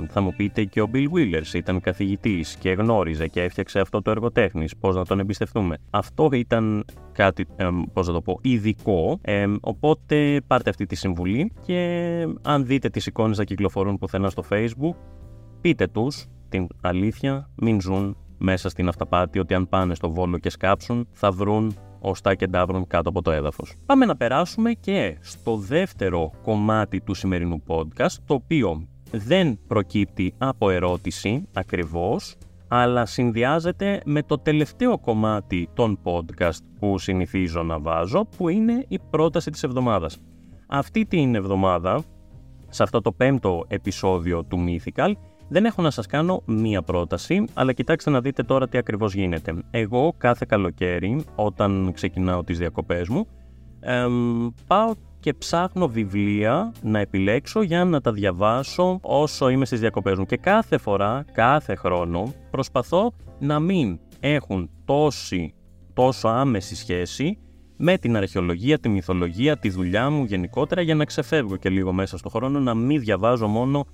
θα 0.09 0.21
μου 0.21 0.35
πείτε 0.37 0.64
και 0.64 0.80
ο 0.80 0.90
Bill 0.92 1.07
Willers 1.14 1.54
ήταν 1.54 1.80
καθηγητής 1.80 2.57
και 2.57 2.71
γνώριζε 2.71 3.28
και 3.28 3.42
έφτιαξε 3.42 3.80
αυτό 3.80 4.02
το 4.02 4.11
έργο 4.11 4.30
τέχνης, 4.30 4.76
πώς 4.76 4.95
να 4.97 5.04
τον 5.04 5.21
εμπιστευτούμε; 5.21 5.76
Αυτό 5.90 6.28
ήταν 6.33 6.85
κάτι, 7.12 7.47
πώς 7.92 8.07
να 8.07 8.12
το 8.12 8.21
πω, 8.21 8.38
ειδικό, 8.42 9.21
οπότε 9.61 10.40
πάρτε 10.47 10.71
αυτή 10.71 10.87
τη 10.87 10.95
συμβουλή 10.95 11.52
και 11.66 12.26
αν 12.42 12.66
δείτε 12.66 12.88
τις 12.88 13.07
εικόνες 13.07 13.38
να 13.38 13.45
κυκλοφορούν 13.45 13.99
πουθενά 13.99 14.30
στο 14.30 14.42
facebook, 14.50 14.97
πείτε 15.61 15.87
τους 15.87 16.26
την 16.49 16.66
αλήθεια, 16.80 17.50
μην 17.54 17.80
ζουν 17.80 18.16
μέσα 18.38 18.68
στην 18.68 18.88
αυταπάτη 18.88 19.38
ότι 19.38 19.54
αν 19.54 19.68
πάνε 19.68 19.95
στο 19.95 20.11
Βόλο 20.11 20.38
και 20.38 20.50
σκάψουν 20.50 21.09
θα 21.12 21.30
βρουν 21.30 21.76
οστά 22.00 22.35
και 22.35 22.47
ντάβρον 22.47 22.87
κάτω 22.87 23.09
από 23.09 23.23
το 23.23 23.30
έδαφος. 23.30 23.75
Πάμε 23.87 24.04
να 24.04 24.16
περάσουμε 24.16 24.73
και 24.73 25.18
στο 25.21 25.57
δεύτερο 25.57 26.30
κομμάτι 26.42 27.00
του 27.00 27.14
σημερινού 27.14 27.62
podcast, 27.66 28.14
το 28.25 28.35
οποίο 28.35 28.88
δεν 29.12 29.59
προκύπτει 29.67 30.35
από 30.38 30.71
ερώτηση 30.71 31.49
ακριβώς, 31.53 32.37
αλλά 32.69 33.07
συνδυάζεται 33.07 34.00
με 34.05 34.23
το 34.23 34.38
τελευταίο 34.38 34.99
κομμάτι 34.99 35.69
των 35.75 35.99
podcast 36.03 36.59
που 36.79 36.99
συνηθίζω 36.99 37.62
να 37.62 37.79
βάζω, 37.79 38.29
που 38.37 38.49
είναι 38.49 38.85
η 38.88 38.99
πρόταση 39.11 39.50
της 39.50 39.62
εβδομάδας. 39.62 40.19
Αυτή 40.67 41.07
την 41.07 41.35
εβδομάδα, 41.35 42.03
σε 42.69 42.83
αυτό 42.83 43.00
το 43.00 43.12
πέμπτο 43.12 43.65
επεισόδιο 43.69 44.45
του 44.45 44.65
Mythical, 44.67 45.12
δεν 45.49 45.65
έχω 45.65 45.83
να 45.83 45.91
σας 45.91 46.07
κάνω 46.07 46.43
μία 46.47 46.83
πρόταση, 46.83 47.45
αλλά 47.55 47.73
κοιτάξτε 47.73 48.11
να 48.11 48.21
δείτε 48.21 48.43
τώρα 48.43 48.69
τι 48.69 48.79
ακριβώς 48.79 49.15
γίνεται. 49.15 49.55
Εγώ 49.71 50.15
κάθε 50.19 50.45
καλοκαίρι, 50.49 51.25
όταν 51.35 51.91
ξεκινάω 51.95 52.45
τις 52.45 52.59
διακοπές 52.59 53.09
μου, 53.09 53.27
πάω 54.67 54.93
και 55.20 55.34
ψάχνω 55.34 55.88
βιβλία 55.88 56.72
να 56.82 56.98
επιλέξω 56.98 57.62
για 57.62 57.84
να 57.84 58.00
τα 58.00 58.12
διαβάσω 58.12 58.98
όσο 59.02 59.48
είμαι 59.48 59.64
στις 59.64 59.80
διακοπές 59.80 60.18
μου. 60.18 60.25
Και 60.26 60.37
κάθε 60.37 60.78
φορά, 60.78 61.25
κάθε 61.32 61.75
χρόνο, 61.75 62.34
προσπαθώ 62.50 63.12
να 63.38 63.60
μην 63.60 63.98
έχουν 64.20 64.70
τόση, 64.84 65.54
τόσο 65.92 66.28
άμεση 66.28 66.76
σχέση 66.76 67.38
με 67.76 67.98
την 67.98 68.16
αρχαιολογία, 68.16 68.78
τη 68.78 68.88
μυθολογία, 68.88 69.58
τη 69.58 69.68
δουλειά 69.68 70.10
μου 70.10 70.25
γενικότερα 70.25 70.80
για 70.80 70.94
να 70.94 71.04
ξεφεύγω 71.04 71.56
και 71.56 71.68
λίγο 71.68 71.92
μέσα 71.92 72.18
στο 72.18 72.28
χρόνο, 72.28 72.60
να 72.60 72.75
μην 72.75 73.00
διαβάζω 73.00 73.46
μόνο 73.46 73.84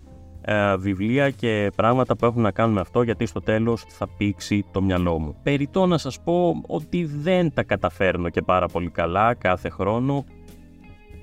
ε, 0.46 0.76
βιβλία 0.76 1.30
και 1.30 1.70
πράγματα 1.76 2.16
που 2.16 2.26
έχουν 2.26 2.42
να 2.42 2.50
κάνουν 2.50 2.74
με 2.74 2.80
αυτό 2.80 3.02
γιατί 3.02 3.26
στο 3.26 3.40
τέλος 3.40 3.84
θα 3.88 4.08
πήξει 4.16 4.64
το 4.70 4.82
μυαλό 4.82 5.18
μου. 5.18 5.36
Περιτώ 5.42 5.86
να 5.86 5.98
σας 5.98 6.20
πω 6.20 6.62
ότι 6.66 7.04
δεν 7.04 7.52
τα 7.54 7.62
καταφέρνω 7.62 8.28
και 8.28 8.42
πάρα 8.42 8.66
πολύ 8.66 8.90
καλά 8.90 9.34
κάθε 9.34 9.68
χρόνο 9.68 10.24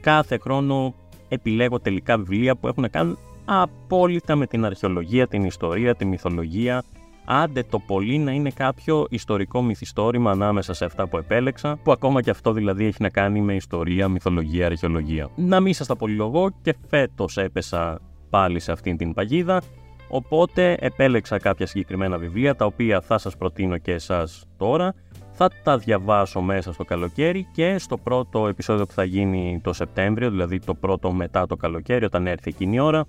κάθε 0.01 0.38
χρόνο 0.38 0.93
επιλέγω 1.27 1.79
τελικά 1.79 2.17
βιβλία 2.17 2.55
που 2.55 2.67
έχουν 2.67 2.81
να 2.81 2.89
κάνουν 2.89 3.17
απόλυτα 3.46 4.36
με 4.36 4.48
την 4.48 4.65
αρχαιολογία, 4.65 5.27
την 5.27 5.43
ιστορία, 5.43 5.96
τη 5.96 6.05
μυθολογία. 6.05 6.84
Άντε 7.25 7.63
το 7.63 7.79
πολύ 7.79 8.17
να 8.17 8.31
είναι 8.31 8.50
κάποιο 8.50 9.05
ιστορικό 9.10 9.62
μυθιστόρημα 9.62 10.31
ανάμεσα 10.31 10.74
σε 10.74 10.86
αυτά 10.86 11.08
που 11.08 11.17
επέλεξα, 11.17 11.79
που 11.84 11.91
ακόμα 11.91 12.22
και 12.22 12.29
αυτό 12.29 12.53
δηλαδή 12.53 12.86
έχει 12.86 13.01
να 13.01 13.10
κάνει 13.10 13.41
με 13.41 13.55
ιστορία, 13.55 14.08
μυθολογία, 14.08 14.65
αρχαιολογία. 14.65 15.29
Να 15.36 15.60
μην 15.60 15.74
σας 15.74 15.88
τα 15.88 15.96
πολυλογώ 15.96 16.50
και 16.62 16.75
φέτος 16.88 17.38
έπεσα 17.38 18.00
πάλι 18.29 18.60
σε 18.60 18.72
αυτήν 18.72 18.98
την 18.98 19.13
παγίδα, 19.13 19.62
οπότε 20.08 20.77
επέλεξα 20.79 21.38
κάποια 21.38 21.65
συγκεκριμένα 21.65 22.17
βιβλία 22.17 22.55
τα 22.55 22.65
οποία 22.65 23.01
θα 23.01 23.17
σας 23.17 23.38
προτείνω 23.38 23.77
και 23.77 23.91
εσάς 23.91 24.46
τώρα 24.58 24.93
θα 25.42 25.50
τα 25.64 25.78
διαβάσω 25.78 26.42
μέσα 26.42 26.74
στο 26.74 26.84
καλοκαίρι 26.84 27.48
και 27.52 27.78
στο 27.78 27.98
πρώτο 27.98 28.48
επεισόδιο 28.48 28.86
που 28.86 28.92
θα 28.92 29.04
γίνει 29.04 29.60
το 29.64 29.74
Σεπτέμβριο, 29.74 30.30
δηλαδή 30.30 30.60
το 30.60 30.74
πρώτο 30.74 31.12
μετά 31.12 31.46
το 31.46 31.56
καλοκαίρι 31.56 32.06
όταν 32.06 32.28
έρθει 32.28 32.50
εκείνη 32.50 32.76
η 32.76 32.80
ώρα, 32.80 33.06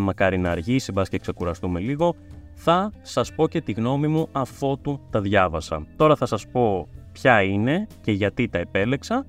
μακάρι 0.00 0.38
να 0.38 0.50
αργήσει, 0.50 0.92
μπας 0.92 1.08
και 1.08 1.18
ξεκουραστούμε 1.18 1.80
λίγο, 1.80 2.14
θα 2.54 2.92
σας 3.02 3.34
πω 3.34 3.48
και 3.48 3.60
τη 3.60 3.72
γνώμη 3.72 4.08
μου 4.08 4.28
αφότου 4.32 5.00
τα 5.10 5.20
διάβασα. 5.20 5.86
Τώρα 5.96 6.16
θα 6.16 6.26
σας 6.26 6.46
πω 6.52 6.88
ποια 7.12 7.42
είναι 7.42 7.86
και 8.00 8.12
γιατί 8.12 8.48
τα 8.48 8.58
επέλεξα. 8.58 9.26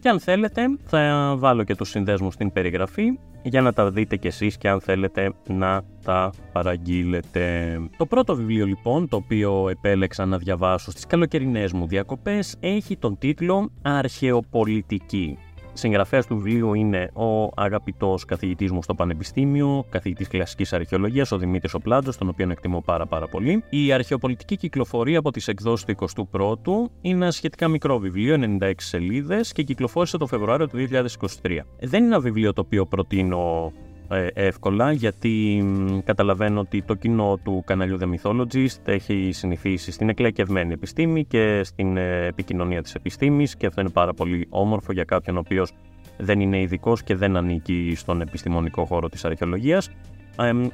Και 0.00 0.08
αν 0.08 0.20
θέλετε 0.20 0.62
θα 0.84 1.34
βάλω 1.38 1.64
και 1.64 1.74
τους 1.74 1.88
συνδέσμους 1.88 2.34
στην 2.34 2.52
περιγραφή 2.52 3.18
για 3.42 3.60
να 3.60 3.72
τα 3.72 3.90
δείτε 3.90 4.16
κι 4.16 4.26
εσείς 4.26 4.56
και 4.56 4.68
αν 4.68 4.80
θέλετε 4.80 5.32
να 5.48 5.82
τα 6.04 6.32
παραγγείλετε. 6.52 7.76
Το 7.96 8.06
πρώτο 8.06 8.36
βιβλίο 8.36 8.66
λοιπόν 8.66 9.08
το 9.08 9.16
οποίο 9.16 9.68
επέλεξα 9.68 10.26
να 10.26 10.38
διαβάσω 10.38 10.90
στις 10.90 11.06
καλοκαιρινές 11.06 11.72
μου 11.72 11.86
διακοπές 11.86 12.56
έχει 12.60 12.96
τον 12.96 13.18
τίτλο 13.18 13.70
«Αρχαιοπολιτική». 13.82 15.38
Συγγραφέας 15.72 16.26
του 16.26 16.36
βιβλίου 16.36 16.74
είναι 16.74 17.10
ο 17.12 17.50
αγαπητός 17.54 18.24
καθηγητής 18.24 18.72
μου 18.72 18.82
στο 18.82 18.94
Πανεπιστήμιο, 18.94 19.84
καθηγητής 19.88 20.28
κλασικής 20.28 20.72
αρχαιολογίας, 20.72 21.32
ο 21.32 21.38
Δημήτρης 21.38 21.74
Οπλάντζος, 21.74 22.16
τον 22.16 22.28
οποίο 22.28 22.50
εκτιμώ 22.50 22.80
πάρα, 22.80 23.06
πάρα 23.06 23.28
πολύ. 23.28 23.64
Η 23.70 23.92
αρχαιοπολιτική 23.92 24.56
κυκλοφορία 24.56 25.18
από 25.18 25.30
τις 25.30 25.48
εκδόσεις 25.48 25.84
του 25.84 25.92
21ου 25.92 26.90
είναι 27.00 27.14
ένα 27.24 27.30
σχετικά 27.30 27.68
μικρό 27.68 27.98
βιβλίο, 27.98 28.58
96 28.60 28.72
σελίδες, 28.76 29.52
και 29.52 29.62
κυκλοφόρησε 29.62 30.18
το 30.18 30.26
Φεβρουάριο 30.26 30.68
του 30.68 30.76
2023. 30.76 31.66
Δεν 31.80 32.04
είναι 32.04 32.14
ένα 32.14 32.20
βιβλίο 32.20 32.52
το 32.52 32.60
οποίο 32.60 32.86
προτείνω 32.86 33.72
ε, 33.76 33.91
εύκολα 34.34 34.92
γιατί 34.92 35.64
καταλαβαίνω 36.04 36.60
ότι 36.60 36.82
το 36.82 36.94
κοινό 36.94 37.38
του 37.44 37.62
καναλιού 37.66 37.98
The 38.00 38.06
Mythologist 38.14 38.78
έχει 38.84 39.30
συνηθίσει 39.32 39.90
στην 39.90 40.08
εκλεκευμένη 40.08 40.72
επιστήμη 40.72 41.24
και 41.24 41.60
στην 41.64 41.96
ε, 41.96 42.26
επικοινωνία 42.26 42.82
της 42.82 42.94
επιστήμης 42.94 43.56
και 43.56 43.66
αυτό 43.66 43.80
είναι 43.80 43.90
πάρα 43.90 44.14
πολύ 44.14 44.46
όμορφο 44.50 44.92
για 44.92 45.04
κάποιον 45.04 45.36
ο 45.36 45.38
οποίος 45.38 45.72
δεν 46.18 46.40
είναι 46.40 46.60
ειδικός 46.60 47.02
και 47.02 47.14
δεν 47.14 47.36
ανήκει 47.36 47.92
στον 47.96 48.20
επιστημονικό 48.20 48.84
χώρο 48.84 49.08
της 49.08 49.24
αρχαιολογίας. 49.24 49.90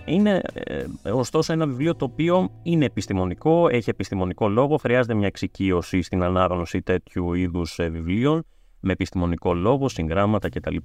Είναι 0.05 0.41
ε, 0.55 1.11
ωστόσο 1.11 1.53
ένα 1.53 1.67
βιβλίο 1.67 1.95
το 1.95 2.05
οποίο 2.05 2.51
είναι 2.63 2.85
επιστημονικό, 2.85 3.69
έχει 3.69 3.91
επιστημονικό 3.91 4.49
λόγο, 4.49 4.77
χρειάζεται 4.77 5.15
μια 5.15 5.27
εξοικείωση 5.27 6.03
στην 6.03 6.23
ανάγνωση 6.23 6.83
τέτοιου 6.83 7.35
είδους 7.35 7.79
βιβλίων 7.91 8.45
με 8.81 8.93
επιστημονικό 8.93 9.55
λόγο, 9.55 9.89
συγγράμματα 9.89 10.49
κτλ. 10.49 10.77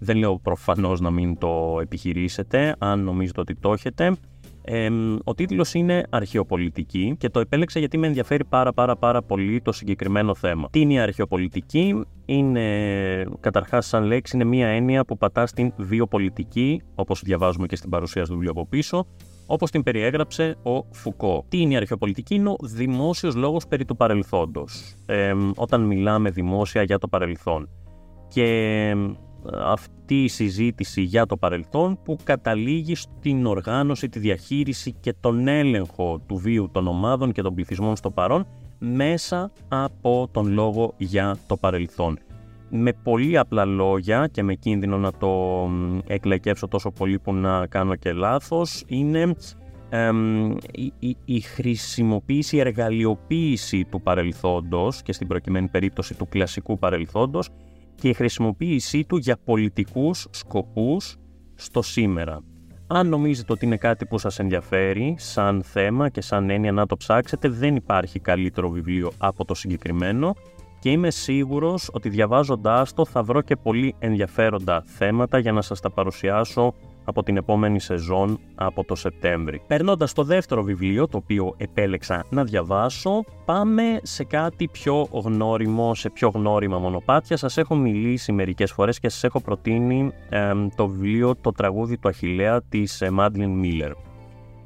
Δεν 0.00 0.16
λέω 0.16 0.38
προφανώς 0.38 1.00
να 1.00 1.10
μην 1.10 1.38
το 1.38 1.78
επιχειρήσετε, 1.82 2.74
αν 2.78 3.00
νομίζετε 3.04 3.40
ότι 3.40 3.54
το 3.54 3.72
έχετε. 3.72 4.16
Ε, 4.70 4.88
ο 5.24 5.34
τίτλος 5.34 5.74
είναι 5.74 6.06
Αρχαιοπολιτική 6.10 7.16
και 7.18 7.28
το 7.28 7.40
επέλεξα 7.40 7.78
γιατί 7.78 7.98
με 7.98 8.06
ενδιαφέρει 8.06 8.44
πάρα 8.44 8.72
πάρα 8.72 8.96
πάρα 8.96 9.22
πολύ 9.22 9.60
το 9.60 9.72
συγκεκριμένο 9.72 10.34
θέμα. 10.34 10.68
Τι 10.70 10.80
είναι 10.80 10.92
η 10.92 10.98
αρχαιοπολιτική, 10.98 12.04
είναι 12.24 13.26
καταρχάς 13.40 13.86
σαν 13.86 14.04
λέξη 14.04 14.36
είναι 14.36 14.44
μία 14.44 14.68
έννοια 14.68 15.04
που 15.04 15.16
πατάς 15.16 15.50
στην 15.50 15.72
βιοπολιτική, 15.76 16.82
όπως 16.94 17.22
διαβάζουμε 17.24 17.66
και 17.66 17.76
στην 17.76 17.90
παρουσίαση 17.90 18.28
του 18.28 18.34
βιβλίου 18.34 18.50
από 18.50 18.66
πίσω, 18.66 19.06
όπως 19.46 19.70
την 19.70 19.82
περιέγραψε 19.82 20.56
ο 20.62 20.84
Φουκώ. 20.90 21.44
Τι 21.48 21.60
είναι 21.60 21.72
η 21.72 21.76
αρχαιοπολιτική, 21.76 22.34
είναι 22.34 22.48
ο 22.48 22.56
δημόσιος 22.62 23.34
λόγος 23.34 23.66
περί 23.66 23.84
του 23.84 23.96
παρελθόντος. 23.96 24.94
Ε, 25.06 25.34
όταν 25.56 25.80
μιλάμε 25.80 26.30
δημόσια 26.30 26.82
για 26.82 26.98
το 26.98 27.08
παρελθόν. 27.08 27.68
Και 28.28 28.94
αυτή 29.52 30.24
η 30.24 30.28
συζήτηση 30.28 31.02
για 31.02 31.26
το 31.26 31.36
παρελθόν 31.36 31.98
που 32.04 32.18
καταλήγει 32.24 32.94
στην 32.94 33.46
οργάνωση, 33.46 34.08
τη 34.08 34.18
διαχείριση 34.18 34.94
και 35.00 35.14
τον 35.20 35.48
έλεγχο 35.48 36.20
του 36.26 36.36
βίου 36.36 36.68
των 36.72 36.86
ομάδων 36.86 37.32
και 37.32 37.42
των 37.42 37.54
πληθυσμών 37.54 37.96
στο 37.96 38.10
παρόν 38.10 38.46
μέσα 38.78 39.52
από 39.68 40.28
τον 40.32 40.52
λόγο 40.52 40.94
για 40.96 41.36
το 41.46 41.56
παρελθόν. 41.56 42.18
με 42.70 42.92
πολύ 42.92 43.38
απλά 43.38 43.64
λόγια 43.64 44.26
και 44.26 44.42
με 44.42 44.54
κίνδυνο 44.54 44.98
να 44.98 45.12
το 45.12 45.68
εκλεκεύσω 46.06 46.68
τόσο 46.68 46.90
πολύ 46.90 47.18
που 47.18 47.34
να 47.34 47.66
κάνω 47.66 47.94
και 47.94 48.12
λάθος, 48.12 48.84
είναι 48.86 49.34
η, 50.98 51.16
η, 51.24 51.40
χρησιμοποίηση, 51.40 52.56
η 52.56 52.60
εργαλειοποίηση 52.60 53.84
του 53.84 54.00
παρελθόντος 54.00 55.02
και 55.02 55.12
στην 55.12 55.26
προκειμένη 55.26 55.68
περίπτωση 55.68 56.14
του 56.14 56.28
κλασικού 56.28 56.78
παρελθόντος 56.78 57.48
και 58.00 58.08
η 58.08 58.12
χρησιμοποίησή 58.12 59.04
του 59.04 59.16
για 59.16 59.38
πολιτικούς 59.44 60.26
σκοπούς 60.30 61.16
στο 61.54 61.82
σήμερα. 61.82 62.42
Αν 62.86 63.08
νομίζετε 63.08 63.52
ότι 63.52 63.64
είναι 63.64 63.76
κάτι 63.76 64.06
που 64.06 64.18
σας 64.18 64.38
ενδιαφέρει 64.38 65.14
σαν 65.18 65.62
θέμα 65.62 66.08
και 66.08 66.20
σαν 66.20 66.50
έννοια 66.50 66.72
να 66.72 66.86
το 66.86 66.96
ψάξετε, 66.96 67.48
δεν 67.48 67.76
υπάρχει 67.76 68.18
καλύτερο 68.18 68.68
βιβλίο 68.70 69.12
από 69.18 69.44
το 69.44 69.54
συγκεκριμένο 69.54 70.34
και 70.78 70.90
είμαι 70.90 71.10
σίγουρος 71.10 71.90
ότι 71.92 72.08
διαβάζοντάς 72.08 72.94
το 72.94 73.06
θα 73.06 73.22
βρω 73.22 73.42
και 73.42 73.56
πολύ 73.56 73.94
ενδιαφέροντα 73.98 74.82
θέματα 74.86 75.38
για 75.38 75.52
να 75.52 75.62
σας 75.62 75.80
τα 75.80 75.90
παρουσιάσω 75.90 76.74
από 77.08 77.22
την 77.22 77.36
επόμενη 77.36 77.80
σεζόν 77.80 78.38
από 78.54 78.84
το 78.84 78.94
Σεπτέμβρη. 78.94 79.62
Περνώντας 79.66 80.12
το 80.12 80.22
δεύτερο 80.22 80.62
βιβλίο, 80.62 81.08
το 81.08 81.16
οποίο 81.16 81.54
επέλεξα 81.56 82.24
να 82.30 82.44
διαβάσω, 82.44 83.24
πάμε 83.44 83.82
σε 84.02 84.24
κάτι 84.24 84.68
πιο 84.68 85.08
γνώριμο, 85.12 85.94
σε 85.94 86.10
πιο 86.10 86.28
γνώριμα 86.34 86.78
μονοπάτια. 86.78 87.36
Σας 87.36 87.56
έχω 87.56 87.74
μιλήσει 87.74 88.32
μερικές 88.32 88.72
φορές 88.72 88.98
και 88.98 89.08
σας 89.08 89.24
έχω 89.24 89.40
προτείνει 89.40 90.12
το 90.74 90.88
βιβλίο 90.88 91.34
«Το 91.40 91.52
τραγούδι 91.52 91.98
του 91.98 92.08
Αχιλέα» 92.08 92.62
της 92.62 93.02
Μάντλιν 93.10 93.50
Μίλλερ. 93.50 93.92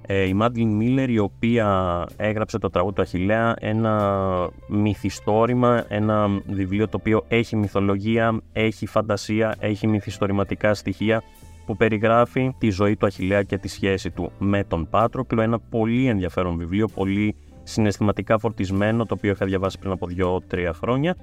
Ε, 0.06 0.26
η 0.26 0.34
Μάντλιν 0.34 0.68
Μίλλερ 0.68 1.10
η 1.10 1.18
οποία 1.18 2.06
έγραψε 2.16 2.58
το 2.58 2.70
τραγούδι 2.70 2.94
του 2.94 3.02
Αχιλέα 3.02 3.54
ένα 3.60 4.48
μυθιστόρημα, 4.68 5.84
ένα 5.88 6.28
βιβλίο 6.46 6.88
το 6.88 6.96
οποίο 7.00 7.24
έχει 7.28 7.56
μυθολογία, 7.56 8.40
έχει 8.52 8.86
φαντασία, 8.86 9.54
έχει 9.58 9.86
μυθιστορηματικά 9.86 10.74
στοιχεία 10.74 11.22
που 11.66 11.76
περιγράφει 11.76 12.54
τη 12.58 12.70
ζωή 12.70 12.96
του 12.96 13.06
Αχιλέα 13.06 13.42
και 13.42 13.58
τη 13.58 13.68
σχέση 13.68 14.10
του 14.10 14.32
με 14.38 14.64
τον 14.64 14.88
Πάτροκλο. 14.90 15.40
Ένα 15.40 15.58
πολύ 15.58 16.06
ενδιαφέρον 16.06 16.56
βιβλίο, 16.56 16.86
πολύ 16.94 17.34
συναισθηματικά 17.62 18.38
φορτισμένο, 18.38 19.06
το 19.06 19.14
οποίο 19.14 19.30
είχα 19.30 19.46
διαβάσει 19.46 19.78
πριν 19.78 19.92
από 19.92 20.06
2-3 20.50 20.70
χρόνια. 20.74 21.16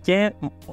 Και 0.00 0.32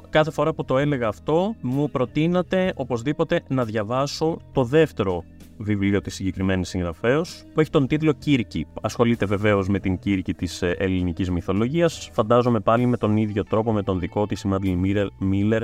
κάθε 0.09 0.31
φορά 0.31 0.53
που 0.53 0.65
το 0.65 0.77
έλεγα 0.77 1.07
αυτό, 1.07 1.55
μου 1.61 1.89
προτείνατε 1.89 2.73
οπωσδήποτε 2.75 3.41
να 3.47 3.65
διαβάσω 3.65 4.39
το 4.51 4.63
δεύτερο 4.63 5.23
βιβλίο 5.57 6.01
της 6.01 6.15
συγκεκριμένης 6.15 6.69
συγγραφέα, 6.69 7.21
που 7.53 7.59
έχει 7.59 7.69
τον 7.69 7.87
τίτλο 7.87 8.11
Κύρκη. 8.11 8.67
Ασχολείται 8.81 9.25
βεβαίως 9.25 9.67
με 9.67 9.79
την 9.79 9.99
Κύρκη 9.99 10.33
της 10.33 10.61
ε, 10.61 10.75
ελληνικής 10.77 11.29
μυθολογίας, 11.29 12.09
φαντάζομαι 12.13 12.59
πάλι 12.59 12.85
με 12.85 12.97
τον 12.97 13.17
ίδιο 13.17 13.43
τρόπο 13.43 13.73
με 13.73 13.83
τον 13.83 13.99
δικό 13.99 14.25
της 14.25 14.41
η 14.41 14.47
Μάντλιν 14.47 14.79
Μίλλερ 15.19 15.61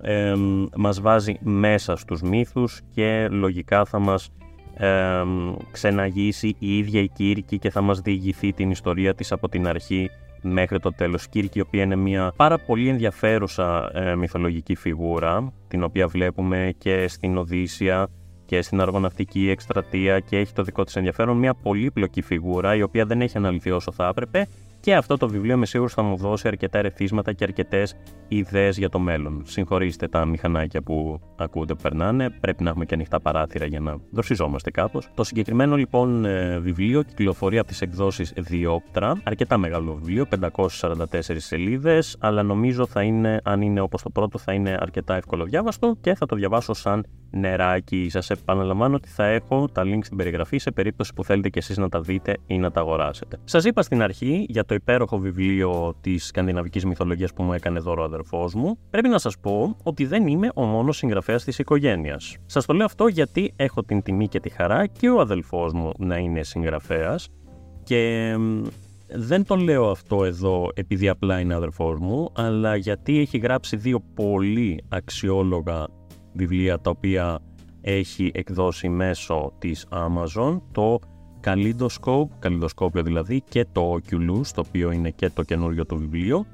ε, 0.00 0.34
μας 0.76 1.00
βάζει 1.00 1.36
μέσα 1.40 1.96
στους 1.96 2.22
μύθους 2.22 2.80
και 2.90 3.28
λογικά 3.30 3.84
θα 3.84 3.98
μας 3.98 4.30
ε, 4.76 5.22
ξεναγήσει 5.70 6.56
η 6.58 6.78
ίδια 6.78 7.00
η 7.00 7.08
Κύρκη 7.08 7.58
και 7.58 7.70
θα 7.70 7.80
μας 7.80 8.00
διηγηθεί 8.00 8.52
την 8.52 8.70
ιστορία 8.70 9.14
της 9.14 9.32
από 9.32 9.48
την 9.48 9.66
αρχή 9.66 10.10
μέχρι 10.42 10.78
το 10.80 10.92
τέλος. 10.92 11.28
Κύρκη, 11.28 11.58
η 11.58 11.60
οποία 11.60 11.82
είναι 11.82 11.96
μια 11.96 12.32
πάρα 12.36 12.58
πολύ 12.58 12.88
ενδιαφέρουσα 12.88 13.90
ε, 13.94 14.14
μυθολογική 14.14 14.74
φιγούρα, 14.74 15.52
την 15.68 15.82
οποία 15.82 16.06
βλέπουμε 16.06 16.74
και 16.78 17.08
στην 17.08 17.36
Οδύσσια 17.36 18.08
και 18.44 18.62
στην 18.62 18.80
αργοναυτική 18.80 19.50
εκστρατεία 19.50 20.20
και 20.20 20.36
έχει 20.36 20.52
το 20.52 20.62
δικό 20.62 20.84
της 20.84 20.96
ενδιαφέρον, 20.96 21.36
μια 21.36 21.54
πολύπλοκη 21.54 22.22
φιγούρα 22.22 22.74
η 22.74 22.82
οποία 22.82 23.04
δεν 23.04 23.20
έχει 23.20 23.36
αναλυθεί 23.36 23.70
όσο 23.70 23.92
θα 23.92 24.08
έπρεπε 24.08 24.48
και 24.86 24.94
αυτό 24.94 25.16
το 25.16 25.28
βιβλίο 25.28 25.56
με 25.56 25.66
σίγουρο 25.66 25.88
θα 25.88 26.02
μου 26.02 26.16
δώσει 26.16 26.48
αρκετά 26.48 26.78
ερεθίσματα 26.78 27.32
και 27.32 27.44
αρκετές 27.44 27.94
ιδέες 28.28 28.78
για 28.78 28.88
το 28.88 28.98
μέλλον. 28.98 29.42
Συγχωρήστε 29.46 30.08
τα 30.08 30.24
μηχανάκια 30.24 30.82
που 30.82 31.20
ακούτε 31.36 31.74
που 31.74 31.82
περνάνε. 31.82 32.30
Πρέπει 32.30 32.62
να 32.62 32.70
έχουμε 32.70 32.84
και 32.84 32.94
ανοιχτά 32.94 33.20
παράθυρα 33.20 33.66
για 33.66 33.80
να 33.80 33.96
δροσιζόμαστε 34.10 34.70
κάπως. 34.70 35.08
Το 35.14 35.24
συγκεκριμένο 35.24 35.76
λοιπόν 35.76 36.24
ε, 36.24 36.58
βιβλίο 36.58 37.02
κυκλοφορεί 37.02 37.58
από 37.58 37.68
τις 37.68 37.80
εκδόσεις 37.80 38.32
Διόπτρα. 38.36 39.20
Αρκετά 39.24 39.58
μεγάλο 39.58 39.94
βιβλίο, 39.94 40.26
544 40.40 41.04
σελίδες, 41.20 42.16
αλλά 42.20 42.42
νομίζω 42.42 42.86
θα 42.86 43.02
είναι, 43.02 43.40
αν 43.44 43.60
είναι 43.60 43.80
όπως 43.80 44.02
το 44.02 44.10
πρώτο, 44.10 44.38
θα 44.38 44.52
είναι 44.52 44.76
αρκετά 44.80 45.14
εύκολο 45.14 45.44
διάβαστο 45.44 45.96
και 46.00 46.14
θα 46.14 46.26
το 46.26 46.36
διαβάσω 46.36 46.72
σαν 46.72 47.06
νεράκι. 47.30 48.08
Σας 48.08 48.30
επαναλαμβάνω 48.30 48.94
ότι 48.94 49.08
θα 49.08 49.24
έχω 49.24 49.68
τα 49.68 49.82
link 49.84 49.98
στην 50.02 50.16
περιγραφή 50.16 50.58
σε 50.58 50.70
περίπτωση 50.70 51.14
που 51.14 51.24
θέλετε 51.24 51.48
κι 51.48 51.58
εσείς 51.58 51.76
να 51.76 51.88
τα 51.88 52.00
δείτε 52.00 52.36
ή 52.46 52.58
να 52.58 52.70
τα 52.70 52.80
αγοράσετε. 52.80 53.38
Σας 53.44 53.64
είπα 53.64 53.82
στην 53.82 54.02
αρχή 54.02 54.46
για 54.48 54.64
το 54.64 54.74
υπέροχο 54.76 55.18
βιβλίο 55.18 55.94
της 56.00 56.26
σκανδιναβικής 56.26 56.84
μυθολογίας 56.84 57.32
που 57.32 57.42
μου 57.42 57.52
έκανε 57.52 57.78
δώρο 57.78 58.02
ο 58.02 58.04
αδερφός 58.04 58.54
μου. 58.54 58.78
Πρέπει 58.90 59.08
να 59.08 59.18
σας 59.18 59.38
πω 59.38 59.76
ότι 59.82 60.04
δεν 60.04 60.26
είμαι 60.26 60.50
ο 60.54 60.64
μόνος 60.64 60.96
συγγραφέας 60.96 61.44
της 61.44 61.58
οικογένειας. 61.58 62.36
Σας 62.46 62.66
το 62.66 62.72
λέω 62.72 62.84
αυτό 62.84 63.06
γιατί 63.06 63.52
έχω 63.56 63.82
την 63.82 64.02
τιμή 64.02 64.28
και 64.28 64.40
τη 64.40 64.48
χαρά 64.48 64.86
και 64.86 65.08
ο 65.08 65.20
αδελφός 65.20 65.72
μου 65.72 65.92
να 65.98 66.16
είναι 66.16 66.42
συγγραφέας 66.42 67.28
και 67.82 68.34
δεν 69.08 69.44
το 69.44 69.56
λέω 69.56 69.90
αυτό 69.90 70.24
εδώ 70.24 70.68
επειδή 70.74 71.08
απλά 71.08 71.40
είναι 71.40 71.54
αδερφός 71.54 71.98
μου, 71.98 72.30
αλλά 72.34 72.76
γιατί 72.76 73.18
έχει 73.18 73.38
γράψει 73.38 73.76
δύο 73.76 74.00
πολύ 74.14 74.84
αξιόλογα 74.88 75.86
βιβλία 76.32 76.80
τα 76.80 76.90
οποία 76.90 77.38
έχει 77.80 78.30
εκδώσει 78.34 78.88
μέσω 78.88 79.52
της 79.58 79.86
Amazon, 79.90 80.60
το 80.72 80.98
Kaleidoscope, 81.46 82.28
Kaleidoscope 82.42 83.04
δηλαδή, 83.04 83.42
και 83.48 83.66
το 83.72 83.94
Oculus, 83.94 84.46
το 84.54 84.62
οποίο 84.66 84.90
είναι 84.90 85.10
και 85.10 85.30
το 85.30 85.42
καινούριο 85.42 85.86
του 85.86 85.96
βιβλίο, 85.96 86.46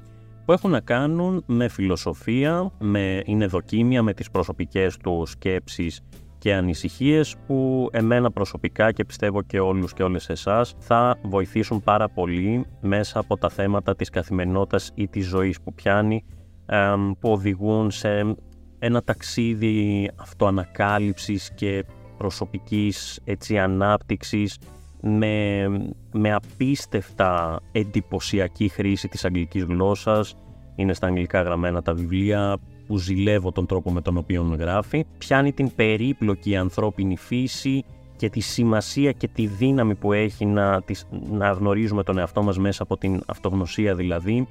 που 0.45 0.51
έχουν 0.51 0.71
να 0.71 0.79
κάνουν 0.79 1.43
με 1.45 1.67
φιλοσοφία, 1.67 2.71
με, 2.79 3.21
είναι 3.25 3.45
δοκίμια 3.45 4.03
με 4.03 4.13
τις 4.13 4.31
προσωπικές 4.31 4.97
τους 4.97 5.29
σκέψεις 5.29 6.01
και 6.37 6.53
ανησυχίες 6.53 7.35
που 7.47 7.89
εμένα 7.91 8.31
προσωπικά 8.31 8.91
και 8.91 9.05
πιστεύω 9.05 9.41
και 9.41 9.59
όλους 9.59 9.93
και 9.93 10.03
όλες 10.03 10.29
εσάς 10.29 10.73
θα 10.79 11.17
βοηθήσουν 11.23 11.81
πάρα 11.81 12.09
πολύ 12.09 12.65
μέσα 12.81 13.19
από 13.19 13.37
τα 13.37 13.49
θέματα 13.49 13.95
της 13.95 14.09
καθημερινότητας 14.09 14.91
ή 14.95 15.07
της 15.07 15.25
ζωής 15.25 15.61
που 15.61 15.73
πιάνει 15.73 16.23
που 17.19 17.31
οδηγούν 17.31 17.91
σε 17.91 18.35
ένα 18.79 19.03
ταξίδι 19.03 20.09
αυτοανακάλυψης 20.15 21.51
και 21.55 21.85
προσωπικής 22.17 23.19
έτσι, 23.23 23.57
ανάπτυξης 23.57 24.57
με, 25.05 25.65
με 26.11 26.33
απίστευτα 26.33 27.59
εντυπωσιακή 27.71 28.67
χρήση 28.67 29.07
της 29.07 29.25
αγγλικής 29.25 29.63
γλώσσας. 29.63 30.35
Είναι 30.75 30.93
στα 30.93 31.07
αγγλικά 31.07 31.41
γραμμένα 31.41 31.81
τα 31.81 31.93
βιβλία 31.93 32.57
που 32.87 32.97
ζηλεύω 32.97 33.51
τον 33.51 33.65
τρόπο 33.65 33.91
με 33.91 34.01
τον 34.01 34.17
οποίο 34.17 34.55
γράφει. 34.59 35.05
Πιάνει 35.17 35.53
την 35.53 35.75
περίπλοκη 35.75 36.55
ανθρώπινη 36.55 37.17
φύση 37.17 37.83
και 38.15 38.29
τη 38.29 38.39
σημασία 38.39 39.11
και 39.11 39.27
τη 39.27 39.47
δύναμη 39.47 39.95
που 39.95 40.13
έχει 40.13 40.45
να, 40.45 40.83
να 41.31 41.51
γνωρίζουμε 41.51 42.03
τον 42.03 42.17
εαυτό 42.17 42.43
μας 42.43 42.57
μέσα 42.57 42.83
από 42.83 42.97
την 42.97 43.21
αυτογνωσία 43.25 43.95
δηλαδή 43.95 44.47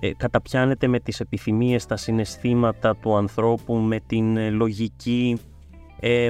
ε, 0.00 0.14
καταπιάνεται 0.16 0.86
με 0.86 1.00
τις 1.00 1.20
επιθυμίες, 1.20 1.86
τα 1.86 1.96
συναισθήματα 1.96 2.96
του 2.96 3.16
ανθρώπου, 3.16 3.74
με 3.74 4.00
την 4.06 4.36
ε, 4.36 4.50
λογική. 4.50 5.38
Ε, 6.00 6.28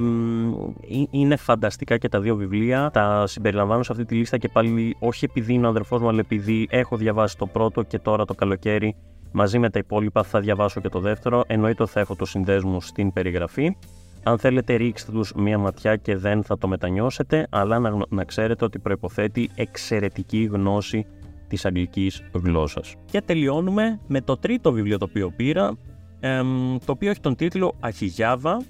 είναι 1.11 1.37
φανταστικά 1.37 1.99
και 1.99 2.09
τα 2.09 2.21
δύο 2.21 2.37
βιβλία. 2.37 2.91
Τα 2.93 3.27
συμπεριλαμβάνω 3.27 3.83
σε 3.83 3.93
αυτή 3.93 4.05
τη 4.05 4.15
λίστα 4.15 4.39
και 4.39 4.49
πάλι 4.49 4.97
όχι 4.99 5.25
επειδή 5.25 5.53
είναι 5.53 5.67
ο 5.67 5.69
αδερφός 5.69 6.01
μου, 6.01 6.09
αλλά 6.09 6.21
επειδή 6.21 6.67
έχω 6.71 6.97
διαβάσει 6.97 7.37
το 7.37 7.47
πρώτο 7.47 7.83
και 7.83 7.99
τώρα 7.99 8.25
το 8.25 8.35
καλοκαίρι 8.35 8.97
μαζί 9.33 9.59
με 9.59 9.71
τα 9.71 9.79
υπόλοιπα 9.79 10.23
θα 10.23 10.41
διαβάσω 10.41 10.81
και 10.81 10.89
το 10.89 11.01
δεύτερο. 11.01 11.45
Εννοείται 11.47 11.87
θα 11.87 12.01
έχω 12.01 12.17
το 12.17 12.25
συνδέσμους 12.25 12.87
στην 12.87 13.13
περιγραφή. 13.13 13.77
Αν 14.23 14.39
θέλετε 14.39 14.75
ρίξτε 14.75 15.13
τους 15.13 15.33
μία 15.35 15.59
ματιά 15.59 15.97
και 15.97 16.17
δεν 16.17 16.43
θα 16.43 16.59
το 16.59 16.69
μετανιώσετε, 16.69 17.47
αλλά 17.51 17.79
να, 17.79 17.97
να 18.09 18.25
ξέρετε 18.25 18.65
ότι 18.65 18.79
προϋποθέτει 18.79 19.51
εξαιρετική 19.55 20.49
γνώση 20.53 21.07
της 21.49 21.65
αγγλικής 21.65 22.23
γλώσσας. 22.33 22.95
Και 23.11 23.21
τελειώνουμε 23.21 24.01
με 24.07 24.21
το 24.21 24.37
τρίτο 24.37 24.73
βιβλίο 24.73 24.99
το 24.99 25.07
οποίο 25.09 25.33
πήρα, 25.37 25.77
το 26.85 26.93
οποίο 26.93 27.11
έχει 27.11 27.21
τον 27.21 27.37
τίτλο 27.37 27.75
«Αχιγιάβα, 27.81 28.63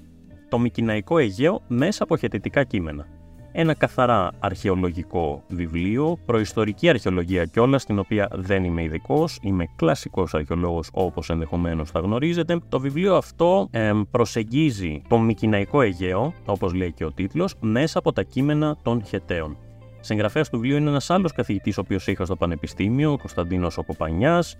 το 0.49 0.59
Μικυναϊκό 0.59 1.17
Αιγαίο 1.17 1.61
μέσα 1.67 2.03
από 2.03 2.17
χαιτητικά 2.17 2.63
κείμενα». 2.63 3.05
Ένα 3.51 3.73
καθαρά 3.73 4.31
αρχαιολογικό 4.39 5.43
βιβλίο, 5.47 6.17
προϊστορική 6.25 6.89
αρχαιολογία 6.89 7.45
κιόλας, 7.45 7.81
στην 7.81 7.99
οποία 7.99 8.27
δεν 8.33 8.63
είμαι 8.63 8.83
ειδικός, 8.83 9.39
είμαι 9.41 9.65
κλασικός 9.75 10.33
αρχαιολόγος 10.33 10.89
όπως 10.93 11.29
ενδεχομένως 11.29 11.91
θα 11.91 11.99
γνωρίζετε. 11.99 12.59
Το 12.69 12.79
βιβλίο 12.79 13.15
αυτό 13.15 13.69
προσεγγίζει 14.11 15.01
το 15.07 15.17
Μικυναϊκό 15.19 15.81
Αιγαίο, 15.81 16.33
όπως 16.45 16.73
λέει 16.73 16.91
και 16.91 17.05
ο 17.05 17.11
τίτλος, 17.11 17.55
μέσα 17.59 17.99
από 17.99 18.13
τα 18.13 18.23
κείμενα 18.23 18.77
των 18.81 19.03
Χεταίων. 19.05 19.57
Συγγραφέας 19.99 20.49
του 20.49 20.59
βιβλίου 20.59 20.77
είναι 20.77 20.89
ένας 20.89 21.09
άλλος 21.09 21.31
καθηγητής, 21.31 21.77
ο 21.77 21.81
οποίος 21.81 22.07
είχα 22.07 22.25
στο 22.25 22.35
Πανεπιστήμιο, 22.35 23.11
ο 23.11 23.17
Κωνσταντίνος 23.17 23.77
Οκοπανιάς. 23.77 24.55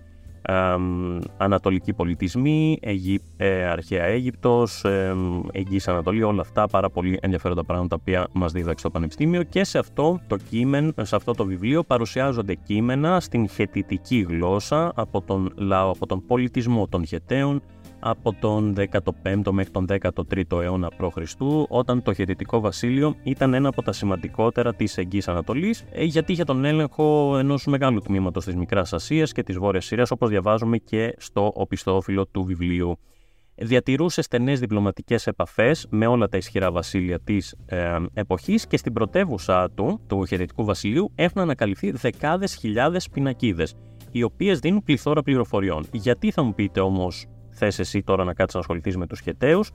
Ανατολική 1.36 1.92
πολιτισμοί, 1.92 2.78
Αιγύ, 2.82 3.20
ε, 3.36 3.64
αρχαία 3.64 4.04
Αίγυπτος, 4.04 4.84
ε, 4.84 5.14
Εγγύης 5.52 5.88
Ανατολή, 5.88 6.22
όλα 6.22 6.40
αυτά 6.40 6.66
πάρα 6.66 6.90
πολύ 6.90 7.18
ενδιαφέροντα 7.22 7.64
πράγματα 7.64 7.88
τα 7.88 7.96
οποία 8.00 8.28
μας 8.32 8.52
δίδαξε 8.52 8.84
το 8.84 8.90
Πανεπιστήμιο. 8.90 9.42
Και 9.42 9.64
σε 9.64 9.78
αυτό 9.78 10.20
το 10.26 10.36
κείμενο, 10.36 10.92
σε 11.02 11.16
αυτό 11.16 11.32
το 11.32 11.44
βιβλίο 11.44 11.82
παρουσιάζονται 11.82 12.54
κείμενα 12.54 13.20
στην 13.20 13.48
χετητική 13.48 14.26
γλώσσα 14.28 14.92
από 14.94 15.20
τον 15.20 15.52
λαό, 15.56 15.90
από 15.90 16.06
τον 16.06 16.26
πολιτισμό 16.26 16.88
των 16.88 17.06
χεταίων, 17.06 17.62
από 18.00 18.34
τον 18.40 18.74
15ο 19.22 19.50
μέχρι 19.50 19.70
τον 19.70 19.86
13ο 19.88 20.62
αιώνα 20.62 20.88
π.Χ. 20.88 21.18
όταν 21.68 22.02
το 22.02 22.14
Χετιτικό 22.14 22.60
Βασίλειο 22.60 23.14
ήταν 23.22 23.54
ένα 23.54 23.68
από 23.68 23.82
τα 23.82 23.92
σημαντικότερα 23.92 24.74
της 24.74 24.98
Εγγύης 24.98 25.28
Ανατολής 25.28 25.84
ε, 25.92 26.04
γιατί 26.04 26.32
είχε 26.32 26.44
τον 26.44 26.64
έλεγχο 26.64 27.36
ενός 27.38 27.66
μεγάλου 27.66 28.00
τμήματος 28.00 28.44
της 28.44 28.56
Μικράς 28.56 28.92
Ασίας 28.92 29.32
και 29.32 29.42
της 29.42 29.58
Βόρειας 29.58 29.84
Συρίας 29.84 30.10
όπως 30.10 30.28
διαβάζουμε 30.28 30.78
και 30.78 31.14
στο 31.18 31.52
οπισθόφυλλο 31.54 32.26
του 32.26 32.44
βιβλίου 32.44 32.98
διατηρούσε 33.60 34.22
στενές 34.22 34.60
διπλωματικές 34.60 35.26
επαφές 35.26 35.86
με 35.90 36.06
όλα 36.06 36.28
τα 36.28 36.36
ισχυρά 36.36 36.70
βασίλεια 36.70 37.20
της 37.20 37.56
ε, 37.66 37.96
εποχής 38.12 38.66
και 38.66 38.76
στην 38.76 38.92
πρωτεύουσα 38.92 39.70
του, 39.70 40.00
του 40.06 40.26
Χαιρετικού 40.26 40.64
Βασιλείου, 40.64 41.12
έχουν 41.14 41.42
ανακαλυφθεί 41.42 41.90
δεκάδες 41.90 42.54
χιλιάδες 42.54 43.08
πινακίδες, 43.08 43.74
οι 44.10 44.22
οποίες 44.22 44.58
δίνουν 44.58 44.82
πληθώρα 44.82 45.22
πληροφοριών. 45.22 45.86
Γιατί 45.92 46.30
θα 46.30 46.42
μου 46.42 46.54
πείτε 46.54 46.80
όμως, 46.80 47.26
θες 47.58 47.78
εσύ 47.78 48.02
τώρα 48.02 48.24
να 48.24 48.34
κάτσεις 48.34 48.54
να 48.54 48.60
ασχοληθείς 48.60 48.96
με 48.96 49.06
τους 49.06 49.20
Χεταίους 49.20 49.70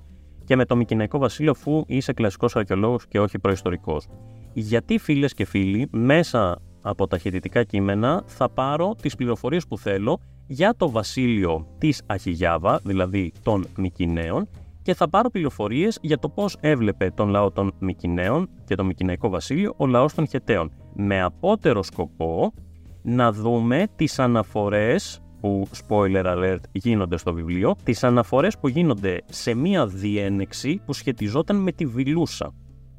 και 0.46 0.56
με 0.56 0.66
το 0.66 0.76
Μικυναϊκό 0.76 1.18
Βασίλειο, 1.18 1.52
αφού 1.52 1.84
είσαι 1.88 2.14
κλασικός 2.14 2.56
αρχαιολόγος 2.56 3.08
και 3.08 3.20
όχι 3.20 3.40
προϊστορικός. 3.40 4.08
Γιατί 4.54 4.98
φίλες 4.98 5.34
και 5.34 5.46
φίλοι, 5.46 5.88
μέσα 5.92 6.62
από 6.82 7.08
τα 7.08 7.18
χαιρετικά 7.18 7.64
κείμενα 7.64 8.24
θα 8.26 8.50
πάρω 8.50 8.96
τις 9.02 9.16
πληροφορίες 9.16 9.68
που 9.68 9.78
θέλω 9.78 10.20
για 10.48 10.74
το 10.78 10.90
βασίλειο 10.90 11.68
της 11.78 12.02
Αχιγιάβα, 12.06 12.80
δηλαδή 12.84 13.32
των 13.44 13.66
Μικυναίων, 13.78 14.48
και 14.82 14.94
θα 14.94 15.10
πάρω 15.10 15.30
πληροφορίες 15.30 15.98
για 16.02 16.18
το 16.20 16.30
πώς 16.30 16.58
έβλεπε 16.60 17.12
τον 17.16 17.30
λαό 17.30 17.52
των 17.52 17.74
Μικυναίων 17.80 18.50
και 18.66 18.76
το 18.76 18.84
Μικυναϊκό 18.84 19.30
Βασίλειο 19.30 19.74
ο 19.78 19.88
λαός 19.88 20.14
των 20.14 20.28
Χεταίων. 20.28 20.72
Με 20.96 21.22
απότερο 21.22 21.84
σκοπό 21.84 22.54
να 23.02 23.32
δούμε 23.32 23.88
τις 23.96 24.20
αναφορές 24.20 25.23
που, 25.44 25.68
spoiler 25.88 26.26
alert, 26.26 26.60
γίνονται 26.72 27.18
στο 27.18 27.34
βιβλίο, 27.34 27.76
τις 27.84 28.04
αναφορές 28.04 28.58
που 28.58 28.68
γίνονται 28.68 29.22
σε 29.26 29.54
μία 29.54 29.88
διένεξη 29.88 30.82
που 30.86 30.94
σχετιζόταν 30.94 31.56
με 31.56 31.72
τη 31.72 31.86
Βιλούσα. 31.86 32.54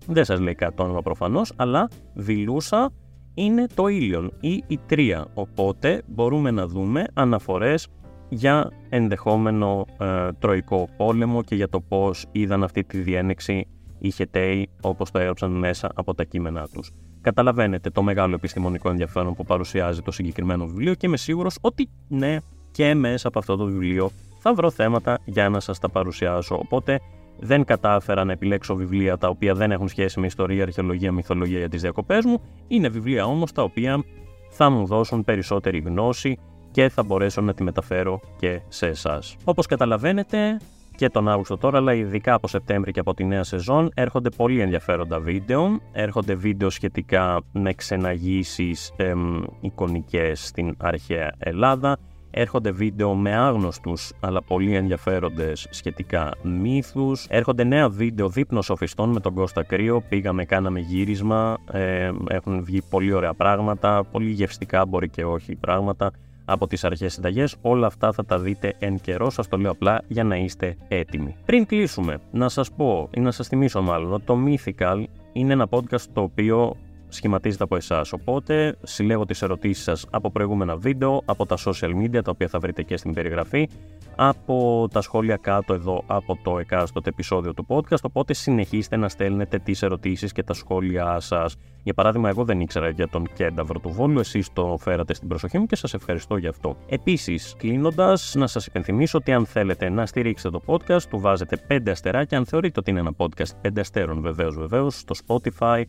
Δεν 0.07 0.25
σας 0.25 0.41
λέει 0.41 0.55
κάτι 0.55 0.83
όνομα 0.83 1.03
προφανώς, 1.03 1.53
αλλά 1.57 1.89
Βιλούσα 2.15 2.91
είναι 3.35 3.67
το 3.75 3.87
ήλιον 3.87 4.33
ή 4.41 4.63
η 4.67 4.79
τρία, 4.87 5.27
οπότε 5.35 6.03
μπορούμε 6.07 6.51
να 6.51 6.67
δούμε 6.67 7.05
αναφορές 7.15 7.89
για 8.29 8.71
ενδεχόμενο 8.89 9.85
ε, 9.99 10.29
τροϊκό 10.39 10.89
πόλεμο 10.97 11.43
και 11.43 11.55
για 11.55 11.69
το 11.69 11.81
πώς 11.81 12.27
είδαν 12.33 12.63
αυτή 12.63 12.85
τη 12.85 12.99
διένεξη 12.99 13.67
οι 13.99 14.11
Χεταίοι 14.11 14.69
όπως 14.81 15.11
το 15.11 15.19
έγραψαν 15.19 15.51
μέσα 15.51 15.91
από 15.95 16.15
τα 16.15 16.25
κείμενά 16.25 16.69
τους. 16.73 16.91
Καταλαβαίνετε 17.25 17.91
το 17.91 18.03
μεγάλο 18.03 18.35
επιστημονικό 18.35 18.89
ενδιαφέρον 18.91 19.35
που 19.35 19.45
παρουσιάζει 19.45 20.03
το 20.03 20.11
συγκεκριμένο 20.11 20.67
βιβλίο 20.67 20.95
και 20.95 21.07
είμαι 21.07 21.17
σίγουρος 21.17 21.59
ότι 21.61 21.89
ναι 22.09 22.37
και 22.71 22.95
μέσα 22.95 23.29
από 23.29 23.39
αυτό 23.39 23.57
το 23.57 23.65
βιβλίο 23.65 24.11
θα 24.39 24.55
βρω 24.55 24.71
θέματα 24.71 25.19
για 25.25 25.49
να 25.49 25.61
σας 25.61 25.79
τα 25.79 25.89
παρουσιάσω. 25.89 26.57
Οπότε 26.57 27.01
δεν 27.39 27.65
κατάφερα 27.65 28.25
να 28.25 28.33
επιλέξω 28.33 28.75
βιβλία 28.75 29.19
τα 29.19 29.29
οποία 29.29 29.55
δεν 29.55 29.71
έχουν 29.73 29.89
σχέση 29.89 30.21
με 30.21 30.27
ιστορία, 30.27 30.63
αρχαιολογία, 30.63 31.13
μυθολογία 31.13 31.59
για 31.59 31.69
τις 31.69 31.81
διακοπές 31.81 32.25
μου. 32.25 32.41
Είναι 32.69 32.89
βιβλία 32.89 33.25
όμως 33.25 33.53
τα 33.53 33.63
οποία 33.63 34.05
θα 34.51 34.71
μου 34.71 34.87
δώσουν 34.87 35.25
περισσότερη 35.25 35.79
γνώση 35.79 36.39
και 36.71 36.89
θα 36.89 37.03
μπορέσω 37.03 37.41
να 37.41 37.55
τη 37.55 37.63
μεταφέρω 37.63 38.21
και 38.37 38.61
σε 38.69 38.87
εσάς. 38.87 39.37
Όπως 39.45 39.67
καταλαβαίνετε 39.67 40.59
και 40.97 41.09
τον 41.09 41.29
Αύγουστο 41.29 41.57
τώρα, 41.57 41.79
αλλά 41.79 41.95
ειδικά 41.95 42.35
από 42.35 42.49
Σεπτέμβρη 42.49 42.93
και 42.93 43.01
από 43.01 43.15
τη 43.15 43.25
νέα 43.25 43.43
σεζόν, 43.45 43.91
έρχονται 43.95 44.31
πολύ 44.31 44.61
ενδιαφέροντα 44.61 45.21
βίντεο. 45.21 45.81
Έρχονται 45.93 46.35
βίντεο 46.35 46.71
σχετικά 46.71 47.41
με 47.53 47.73
ξεναγήσεις 47.73 48.93
εμ, 48.97 49.43
εικονικές 49.61 50.47
στην 50.47 50.75
αρχαία 50.79 51.35
Ελλάδα 51.39 51.99
έρχονται 52.35 52.71
βίντεο 52.71 53.15
με 53.15 53.35
άγνωστους 53.35 54.13
αλλά 54.21 54.43
πολύ 54.43 54.75
ενδιαφέροντες 54.75 55.67
σχετικά 55.71 56.31
μύθους. 56.43 57.27
Έρχονται 57.29 57.65
νέα 57.65 57.89
βίντεο 57.89 58.29
δείπνος 58.29 58.65
σοφιστών 58.65 59.11
με 59.11 59.21
τον 59.21 59.35
Κώστα 59.35 59.63
Κρύο. 59.63 60.03
Πήγαμε, 60.09 60.45
κάναμε 60.45 60.81
γύρισμα. 60.81 61.57
Ε, 61.73 62.11
έχουν 62.29 62.65
βγει 62.65 62.83
πολύ 62.91 63.13
ωραία 63.13 63.35
πράγματα, 63.35 64.05
πολύ 64.05 64.31
γευστικά 64.31 64.87
μπορεί 64.87 65.09
και 65.09 65.25
όχι 65.25 65.57
πράγματα 65.57 66.11
από 66.45 66.67
τις 66.67 66.85
αρχές 66.85 67.13
συνταγές. 67.13 67.57
Όλα 67.63 67.87
αυτά 67.87 68.13
θα 68.13 68.25
τα 68.25 68.39
δείτε 68.39 68.75
εν 68.79 69.01
καιρό, 69.01 69.31
σας 69.31 69.49
το 69.49 69.57
λέω 69.57 69.71
απλά 69.71 70.03
για 70.09 70.25
να 70.25 70.37
είστε 70.37 70.77
έτοιμοι. 70.89 71.37
Πριν 71.45 71.67
κλείσουμε, 71.67 72.21
να 72.31 72.49
σας 72.49 72.71
πω 72.73 73.09
ή 73.15 73.21
να 73.21 73.31
σας 73.31 73.49
θυμίσω 73.49 73.83
μάλλον 73.83 74.13
ότι 74.13 74.25
το 74.25 74.39
Mythical 74.47 75.05
είναι 75.33 75.53
ένα 75.53 75.69
podcast 75.71 76.05
το 76.13 76.21
οποίο 76.21 76.77
σχηματίζεται 77.15 77.65
από 77.65 77.77
εσάς. 77.77 78.13
Οπότε 78.13 78.77
συλλέγω 78.83 79.25
τις 79.25 79.43
ερωτήσεις 79.43 79.85
σας 79.85 80.07
από 80.11 80.31
προηγούμενα 80.31 80.77
βίντεο, 80.77 81.23
από 81.25 81.47
τα 81.47 81.57
social 81.65 81.91
media 82.03 82.23
τα 82.25 82.31
οποία 82.31 82.49
θα 82.49 82.59
βρείτε 82.59 82.83
και 82.83 82.97
στην 82.97 83.15
περιγραφή, 83.15 83.69
από 84.17 84.89
τα 84.93 85.01
σχόλια 85.01 85.37
κάτω 85.37 85.75
εδώ 85.75 86.05
από 86.07 86.39
το 86.43 86.59
εκάστοτε 86.59 87.09
επεισόδιο 87.09 87.55
του 87.55 87.67
podcast. 87.69 88.03
Οπότε 88.03 88.33
συνεχίστε 88.33 88.97
να 88.97 89.09
στέλνετε 89.09 89.59
τις 89.59 89.83
ερωτήσεις 89.83 90.33
και 90.33 90.43
τα 90.43 90.53
σχόλιά 90.53 91.21
σας. 91.21 91.57
Για 91.83 91.95
παράδειγμα, 91.95 92.29
εγώ 92.29 92.45
δεν 92.45 92.61
ήξερα 92.61 92.89
για 92.89 93.09
τον 93.09 93.29
Κένταβρο 93.35 93.81
του 93.81 93.89
Βόλου, 93.89 94.19
εσείς 94.19 94.53
το 94.53 94.77
φέρατε 94.81 95.15
στην 95.15 95.29
προσοχή 95.29 95.59
μου 95.59 95.67
και 95.67 95.77
σας 95.77 95.95
ευχαριστώ 95.95 96.37
γι' 96.37 96.47
αυτό. 96.47 96.77
Επίσης, 96.87 97.55
κλείνοντας, 97.59 98.35
να 98.37 98.47
σας 98.47 98.67
υπενθυμίσω 98.67 99.19
ότι 99.19 99.33
αν 99.33 99.47
θέλετε 99.47 99.89
να 99.89 100.07
στηρίξετε 100.07 100.59
το 100.59 100.63
podcast, 100.67 101.03
του 101.03 101.19
βάζετε 101.19 101.57
5 101.69 101.91
αστεράκια. 101.91 102.39
Αν 102.39 102.47
θεωρείτε 102.47 102.81
ότι 102.81 102.91
είναι 102.91 103.01
ένα 103.01 103.13
podcast 103.17 103.51
5 103.63 103.81
αστέρων, 103.81 104.21
βεβαίως, 104.21 104.57
βεβαίως, 104.57 104.99
στο 104.99 105.15
Spotify, 105.27 105.83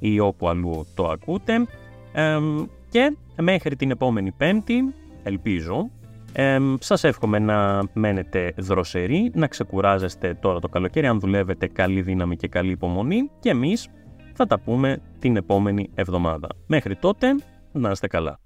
ή 0.00 0.20
όπου 0.20 0.48
αλλού 0.48 0.86
το 0.94 1.08
ακούτε. 1.08 1.66
και 2.90 3.16
μέχρι 3.40 3.76
την 3.76 3.90
επόμενη 3.90 4.32
Πέμπτη, 4.32 4.94
ελπίζω, 5.22 5.90
ε, 6.32 6.58
σας 6.78 7.04
εύχομαι 7.04 7.38
να 7.38 7.82
μένετε 7.92 8.52
δροσεροί, 8.56 9.30
να 9.34 9.46
ξεκουράζεστε 9.46 10.34
τώρα 10.34 10.60
το 10.60 10.68
καλοκαίρι, 10.68 11.06
αν 11.06 11.20
δουλεύετε 11.20 11.66
καλή 11.66 12.02
δύναμη 12.02 12.36
και 12.36 12.48
καλή 12.48 12.70
υπομονή 12.70 13.30
και 13.40 13.50
εμείς 13.50 13.88
θα 14.34 14.46
τα 14.46 14.60
πούμε 14.60 15.02
την 15.18 15.36
επόμενη 15.36 15.90
εβδομάδα. 15.94 16.48
Μέχρι 16.66 16.96
τότε, 16.96 17.34
να 17.72 17.90
είστε 17.90 18.06
καλά. 18.06 18.38